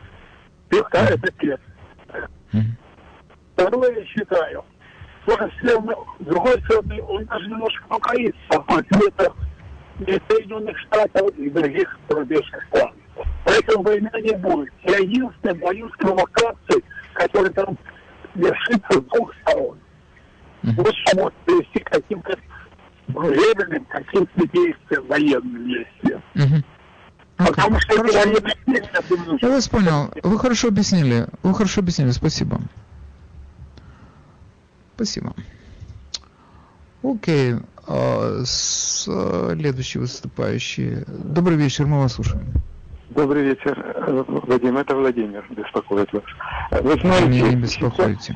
Это, 0.69 0.97
это 0.97 1.32
первое. 1.34 2.30
Второе, 3.53 3.99
я 3.99 4.05
считаю, 4.05 4.65
что 5.23 5.34
с 5.34 6.25
другой 6.25 6.61
стороны, 6.63 7.01
он 7.03 7.25
даже 7.25 7.47
немножко 7.47 7.84
покоится 7.88 9.34
ответа 9.99 10.23
Соединенных 10.29 10.77
Штатов 10.79 11.29
и 11.37 11.49
других 11.49 11.97
зарубежных 12.09 12.63
стран. 12.67 12.93
Поэтому 13.45 13.83
война 13.83 14.11
не 14.21 14.35
будет. 14.35 14.71
Я 14.83 14.97
единственное 14.97 15.55
боюсь 15.55 15.91
провокаций, 15.97 16.83
которые 17.13 17.53
там 17.53 17.77
вершится 18.35 18.99
с 18.99 19.01
двух 19.01 19.33
сторон. 19.41 19.77
Вот 20.63 20.93
что 20.95 21.17
может 21.17 21.33
привести 21.45 21.79
к 21.79 21.89
каким-то 21.89 22.37
временным, 23.07 23.85
каким-то 23.85 24.47
действиям, 24.47 25.07
военным 25.07 25.67
действиям. 25.67 26.21
Угу. 26.35 26.63
Потому 27.37 27.79
что 27.79 27.95
хорошо. 27.95 28.19
эти 28.19 28.27
военные 28.27 28.55
действия... 28.65 29.37
Я 29.41 29.49
вас 29.49 29.69
понял. 29.69 30.11
Вы 30.23 30.39
хорошо 30.39 30.67
объяснили. 30.67 31.27
Вы 31.43 31.53
хорошо 31.53 31.81
объяснили. 31.81 32.11
Спасибо. 32.11 32.59
Спасибо. 34.95 35.33
Окей. 37.03 37.53
А, 37.53 37.61
следующий 38.45 39.99
выступающий. 39.99 41.05
Добрый 41.07 41.57
вечер, 41.57 41.85
мы 41.85 41.99
вас 42.01 42.13
слушаем. 42.13 42.45
Добрый 43.09 43.43
вечер, 43.43 44.25
Вадим, 44.27 44.77
это 44.77 44.95
Владимир 44.95 45.43
беспокоит 45.49 46.11
вас. 46.11 46.23
Вы 46.83 46.99
знаете... 46.99 47.27
Меня 47.27 47.49
не 47.49 47.55
беспокоите. 47.55 48.35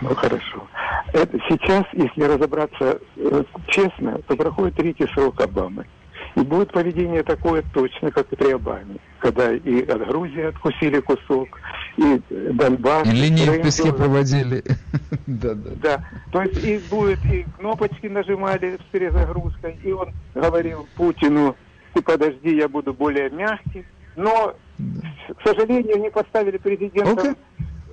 Ну, 0.00 0.14
хорошо. 0.14 0.66
Это 1.12 1.38
сейчас, 1.48 1.84
если 1.92 2.22
разобраться 2.22 2.98
э, 3.16 3.42
честно, 3.68 4.18
то 4.26 4.36
проходит 4.36 4.76
третий 4.76 5.06
срок 5.14 5.40
Обамы. 5.40 5.86
И 6.34 6.40
будет 6.40 6.72
поведение 6.72 7.22
такое 7.22 7.62
точно, 7.74 8.10
как 8.10 8.32
и 8.32 8.36
при 8.36 8.52
Обаме. 8.52 8.96
Когда 9.18 9.52
и 9.52 9.82
от 9.82 10.06
Грузии 10.08 10.42
откусили 10.42 11.00
кусок, 11.00 11.60
и 11.96 12.20
Донбасс... 12.30 13.06
И 13.06 13.10
линии 13.10 13.46
в 13.46 13.62
песке 13.62 13.92
проводили. 13.92 14.64
да, 15.26 15.54
да. 15.54 15.70
Да. 15.82 16.04
То 16.32 16.42
есть 16.42 16.64
и 16.64 16.80
будет, 16.90 17.22
и 17.26 17.44
кнопочки 17.58 18.06
нажимали 18.06 18.76
с 18.76 18.92
перезагрузкой, 18.92 19.78
и 19.84 19.92
он 19.92 20.08
говорил 20.34 20.88
Путину, 20.96 21.54
ты 21.92 22.02
подожди, 22.02 22.56
я 22.56 22.68
буду 22.68 22.94
более 22.94 23.28
мягкий. 23.30 23.84
Но, 24.16 24.54
к 24.78 25.42
сожалению, 25.46 26.00
не 26.00 26.10
поставили 26.10 26.56
президента 26.56 27.10
okay. 27.10 27.36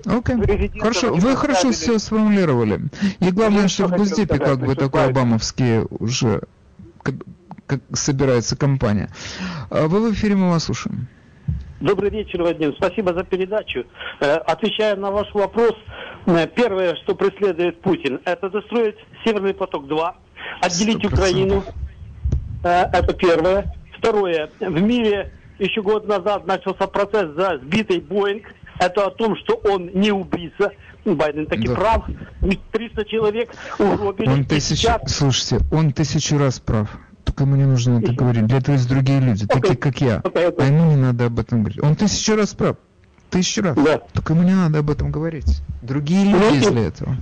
Окей, 0.06 0.36
okay. 0.36 0.80
хорошо, 0.80 1.14
вы 1.14 1.36
хорошо 1.36 1.72
все 1.72 2.00
сформулировали. 2.00 2.80
И 3.20 3.32
главное, 3.32 3.68
что 3.68 3.88
в 3.88 3.92
Госдепе 3.92 4.40
как 4.40 4.60
бы 4.60 4.76
такой 4.76 5.06
обамовский 5.06 5.82
уже 6.00 6.42
как, 7.70 7.82
собирается 7.94 8.58
компания. 8.58 9.10
А 9.70 9.88
вы 9.88 10.10
в 10.10 10.14
эфире, 10.14 10.36
мы 10.36 10.50
вас 10.50 10.64
слушаем. 10.64 11.08
Добрый 11.80 12.10
вечер, 12.10 12.42
Вадим. 12.42 12.74
Спасибо 12.76 13.14
за 13.14 13.24
передачу. 13.24 13.86
Э, 14.20 14.36
отвечая 14.36 14.96
на 14.96 15.12
ваш 15.12 15.34
вопрос, 15.34 15.76
э, 16.26 16.48
первое, 16.48 16.96
что 16.96 17.16
преследует 17.16 17.80
Путин, 17.82 18.20
это 18.26 18.50
достроить 18.50 18.96
Северный 19.24 19.54
поток-2, 19.54 20.14
отделить 20.62 21.04
100%. 21.06 21.14
Украину. 21.14 21.64
Э, 22.64 22.86
это 22.92 23.14
первое. 23.14 23.74
Второе. 23.98 24.50
В 24.60 24.82
мире 24.82 25.32
еще 25.60 25.82
год 25.82 26.08
назад 26.08 26.48
начался 26.48 26.88
процесс 26.88 27.34
за 27.36 27.60
сбитый 27.60 28.00
Боинг. 28.00 28.44
Это 28.80 29.06
о 29.06 29.12
том, 29.12 29.36
что 29.38 29.56
он 29.56 29.92
не 29.94 30.12
убийца. 30.12 30.72
Байден 31.06 31.46
таки 31.46 31.68
да. 31.68 31.76
прав. 31.76 32.06
300 32.72 33.06
человек 33.06 33.52
угробили. 33.78 34.30
Он 34.30 34.46
тысячу, 34.46 34.90
слушайте, 35.08 35.60
он 35.72 35.94
тысячу 35.94 36.38
раз 36.38 36.60
прав. 36.60 36.90
Ему 37.44 37.56
не 37.56 37.66
нужно 37.66 38.00
это 38.00 38.14
говорить. 38.14 38.46
Для 38.48 38.58
этого 38.58 38.76
есть 38.76 38.90
другие 38.90 39.20
люди, 39.20 39.48
такие 39.48 39.78
как 39.78 40.00
я. 40.02 40.22
А 40.24 40.66
ему 40.66 40.92
не 40.92 40.96
надо 40.96 41.26
об 41.26 41.40
этом 41.40 41.64
говорить. 41.64 41.82
Он 41.84 41.96
тысячу 41.96 42.36
раз 42.36 42.54
прав. 42.54 42.78
Тысячу 43.30 43.62
раз. 43.62 43.76
Да. 43.76 44.00
Только 44.14 44.34
ему 44.34 44.44
не 44.44 44.54
надо 44.54 44.80
об 44.80 44.90
этом 44.90 45.12
говорить. 45.12 45.62
Другие 45.82 46.32
люди 46.32 46.56
есть 46.56 46.72
для 46.72 46.88
этого. 46.88 47.16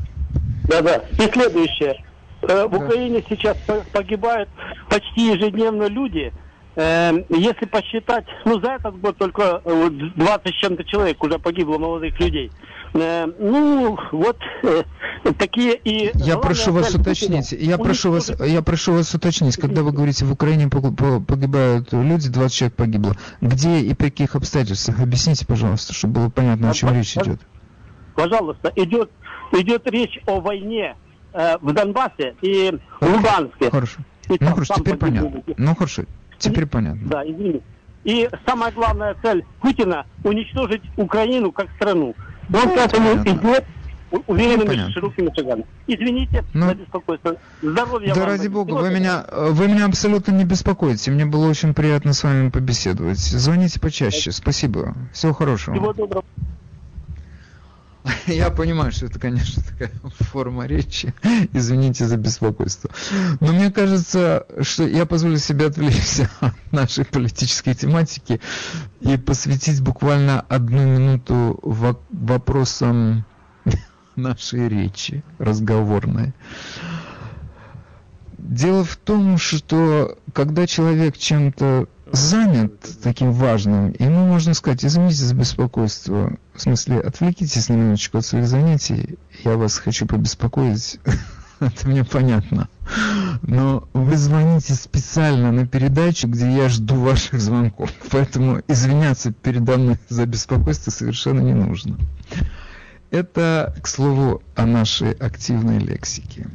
Да-да. 0.67 1.03
И 1.11 1.31
следующее. 1.31 2.03
Э, 2.41 2.65
в 2.65 2.71
да. 2.71 2.77
Украине 2.77 3.23
сейчас 3.27 3.57
погибают 3.91 4.49
почти 4.89 5.33
ежедневно 5.33 5.87
люди, 5.87 6.31
Эм, 6.79 7.25
если 7.29 7.65
посчитать, 7.65 8.25
ну 8.45 8.59
за 8.59 8.73
этот 8.73 8.99
год 9.01 9.17
только 9.17 9.63
20 9.65 10.45
э, 10.45 10.49
с 10.51 10.53
чем-то 10.61 10.83
человек 10.83 11.23
уже 11.23 11.39
погибло 11.39 11.79
молодых 11.79 12.19
людей. 12.19 12.51
Эм, 12.93 13.33
ну, 13.39 13.97
вот 14.11 14.37
э, 14.63 14.83
такие 15.37 15.75
и... 15.75 16.11
Я 16.15 16.37
прошу 16.37 16.71
вас 16.71 16.93
уточнить, 16.95 17.51
я 17.51 17.77
прошу 17.77 18.11
вас, 18.11 18.31
я 18.39 18.61
прошу 18.61 18.93
вас 18.93 19.13
уточнить, 19.13 19.57
когда 19.57 19.83
вы 19.83 19.91
говорите, 19.91 20.25
в 20.25 20.31
Украине 20.31 20.69
погибают 20.69 21.91
люди, 21.91 22.29
20 22.29 22.55
человек 22.55 22.75
погибло, 22.75 23.15
где 23.41 23.79
и 23.79 23.93
при 23.93 24.09
каких 24.09 24.35
обстоятельствах? 24.35 24.99
Объясните, 24.99 25.45
пожалуйста, 25.45 25.93
чтобы 25.93 26.15
было 26.15 26.29
понятно, 26.29 26.69
о 26.69 26.73
чем 26.73 26.93
речь 26.93 27.15
идет. 27.17 27.39
Пожалуйста, 28.15 28.71
идет, 28.75 29.11
идет 29.51 29.87
речь 29.87 30.19
о 30.25 30.39
войне 30.39 30.95
э, 31.33 31.57
в 31.61 31.71
Донбассе 31.73 32.35
и 32.41 32.77
в 32.99 33.05
Луганске. 33.05 33.69
Хорошо. 33.69 33.99
И 34.29 34.37
ну 34.39 34.47
хорошо, 34.47 34.73
теперь 34.75 34.95
понятно. 34.95 35.43
Ну 35.55 35.75
хорошо, 35.75 36.03
Теперь 36.37 36.65
понятно. 36.65 37.07
Да, 37.07 37.23
извини. 37.23 37.61
И 38.03 38.29
самая 38.45 38.71
главная 38.71 39.15
цель 39.21 39.43
Путина– 39.59 40.05
уничтожить 40.23 40.81
Украину 40.95 41.51
как 41.51 41.67
страну. 41.75 42.15
Ну, 42.49 42.59
к 42.59 42.77
этому 42.77 43.13
идет 43.23 43.65
уверенными 44.27 44.75
ну, 44.75 44.91
широкими 44.91 45.31
шагами. 45.35 45.65
Извините 45.87 46.43
ну, 46.53 46.67
за 46.67 46.75
беспокойство. 46.75 47.35
Здоровья 47.61 48.13
Да 48.13 48.21
вам 48.21 48.29
ради 48.29 48.47
бога, 48.47 48.71
вы 48.73 48.89
меня, 48.89 49.25
вы 49.31 49.67
меня 49.67 49.85
абсолютно 49.85 50.31
не 50.31 50.45
беспокоите. 50.45 51.11
Мне 51.11 51.25
было 51.25 51.49
очень 51.49 51.73
приятно 51.73 52.13
с 52.13 52.23
вами 52.23 52.49
побеседовать. 52.49 53.19
Звоните 53.19 53.79
почаще. 53.79 54.31
Спасибо. 54.31 54.95
Всего 55.13 55.33
хорошего. 55.33 55.75
Всего 55.75 55.93
доброго. 55.93 56.23
Я 58.27 58.49
понимаю, 58.49 58.91
что 58.91 59.05
это, 59.05 59.19
конечно, 59.19 59.61
такая 59.63 59.91
форма 60.19 60.65
речи. 60.65 61.13
Извините 61.53 62.05
за 62.05 62.17
беспокойство. 62.17 62.89
Но 63.39 63.53
мне 63.53 63.71
кажется, 63.71 64.45
что 64.61 64.87
я 64.87 65.05
позволю 65.05 65.37
себе 65.37 65.67
отвлечься 65.67 66.29
от 66.39 66.53
нашей 66.71 67.05
политической 67.05 67.73
тематики 67.73 68.39
и 69.01 69.17
посвятить 69.17 69.81
буквально 69.81 70.41
одну 70.41 70.85
минуту 70.85 71.59
вопросам 71.61 73.25
нашей 74.15 74.67
речи 74.67 75.23
разговорной. 75.39 76.33
Дело 78.37 78.83
в 78.83 78.95
том, 78.95 79.37
что 79.37 80.17
когда 80.33 80.67
человек 80.67 81.17
чем-то 81.17 81.87
занят 82.11 82.73
таким 83.03 83.31
важным, 83.31 83.93
ему 83.99 84.25
можно 84.27 84.53
сказать, 84.53 84.85
извините 84.85 85.23
за 85.23 85.35
беспокойство, 85.35 86.37
в 86.53 86.61
смысле, 86.61 86.99
отвлекитесь 86.99 87.69
на 87.69 87.73
минуточку 87.73 88.17
от 88.17 88.25
своих 88.25 88.47
занятий, 88.47 89.17
я 89.43 89.57
вас 89.57 89.77
хочу 89.77 90.05
побеспокоить, 90.05 90.99
это 91.59 91.87
мне 91.87 92.03
понятно. 92.03 92.69
Но 93.41 93.87
вы 93.93 94.17
звоните 94.17 94.73
специально 94.73 95.51
на 95.51 95.67
передачу, 95.67 96.27
где 96.27 96.49
я 96.49 96.69
жду 96.69 96.95
ваших 96.95 97.39
звонков, 97.39 97.91
поэтому 98.11 98.61
извиняться 98.67 99.31
передо 99.31 99.77
мной 99.77 99.97
за 100.09 100.25
беспокойство 100.25 100.91
совершенно 100.91 101.41
не 101.41 101.53
нужно. 101.53 101.97
Это, 103.09 103.73
к 103.81 103.87
слову, 103.87 104.41
о 104.55 104.65
нашей 104.65 105.11
активной 105.11 105.79
лексике. 105.79 106.47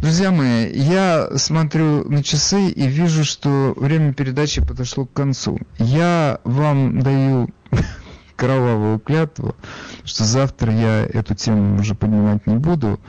Друзья 0.00 0.30
мои, 0.30 0.70
я 0.72 1.28
смотрю 1.38 2.08
на 2.08 2.22
часы 2.22 2.68
и 2.68 2.86
вижу, 2.86 3.24
что 3.24 3.74
время 3.76 4.14
передачи 4.14 4.64
подошло 4.64 5.06
к 5.06 5.12
концу. 5.12 5.58
Я 5.78 6.38
вам 6.44 7.00
даю 7.00 7.48
кровавую 8.36 9.00
клятву, 9.00 9.56
что 10.04 10.22
завтра 10.22 10.72
я 10.72 11.04
эту 11.04 11.34
тему 11.34 11.80
уже 11.80 11.96
поднимать 11.96 12.46
не 12.46 12.58
буду. 12.58 13.00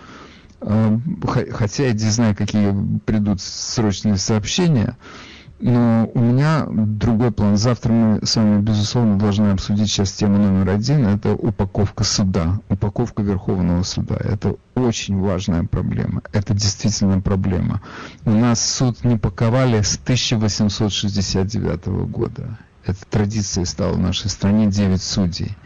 А, 0.62 1.00
хотя 1.52 1.84
я 1.84 1.94
не 1.94 2.10
знаю, 2.10 2.36
какие 2.36 2.74
придут 3.06 3.40
срочные 3.40 4.18
сообщения. 4.18 4.98
Но 5.60 6.10
у 6.14 6.20
меня 6.20 6.66
другой 6.70 7.32
план. 7.32 7.58
Завтра 7.58 7.92
мы 7.92 8.26
с 8.26 8.36
вами, 8.38 8.62
безусловно, 8.62 9.18
должны 9.20 9.50
обсудить 9.50 9.90
сейчас 9.90 10.14
тему 10.14 10.38
номер 10.38 10.70
один. 10.70 11.06
Это 11.06 11.34
упаковка 11.34 12.06
суда, 12.06 12.62
упаковка 12.70 13.24
Верховного 13.24 13.84
суда. 13.84 14.16
Это 14.20 14.56
очень 14.76 15.20
важная 15.20 15.66
проблема. 15.66 16.22
Это 16.32 16.54
действительно 16.54 17.20
проблема. 17.20 17.82
У 18.24 18.32
нас 18.32 18.66
суд 18.66 19.04
не 19.04 19.18
паковали 19.18 19.82
с 19.82 19.98
1869 19.98 21.88
года. 22.10 22.58
Это 22.86 23.00
традицией 23.10 23.66
стала 23.66 23.94
в 23.94 24.00
нашей 24.00 24.30
стране 24.30 24.68
9 24.68 25.02
судей. 25.02 25.58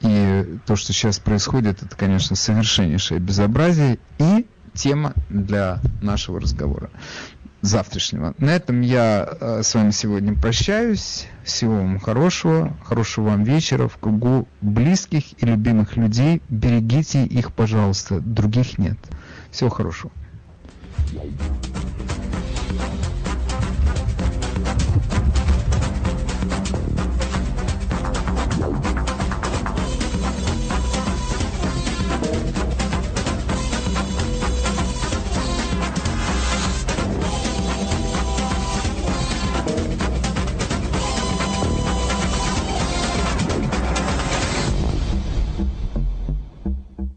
И 0.00 0.58
то, 0.66 0.76
что 0.76 0.92
сейчас 0.92 1.18
происходит, 1.18 1.82
это, 1.82 1.94
конечно, 1.96 2.34
совершеннейшее 2.34 3.20
безобразие 3.20 3.98
и 4.18 4.46
тема 4.78 5.12
для 5.28 5.80
нашего 6.00 6.40
разговора 6.40 6.90
завтрашнего. 7.60 8.34
На 8.38 8.50
этом 8.50 8.80
я 8.80 9.28
э, 9.28 9.62
с 9.64 9.74
вами 9.74 9.90
сегодня 9.90 10.34
прощаюсь. 10.34 11.26
Всего 11.42 11.74
вам 11.74 11.98
хорошего, 11.98 12.76
хорошего 12.84 13.30
вам 13.30 13.42
вечера 13.42 13.88
в 13.88 13.98
кругу 13.98 14.46
близких 14.60 15.24
и 15.42 15.46
любимых 15.46 15.96
людей. 15.96 16.40
Берегите 16.48 17.24
их, 17.24 17.52
пожалуйста, 17.52 18.20
других 18.20 18.78
нет. 18.78 18.98
Всего 19.50 19.70
хорошего. 19.70 20.12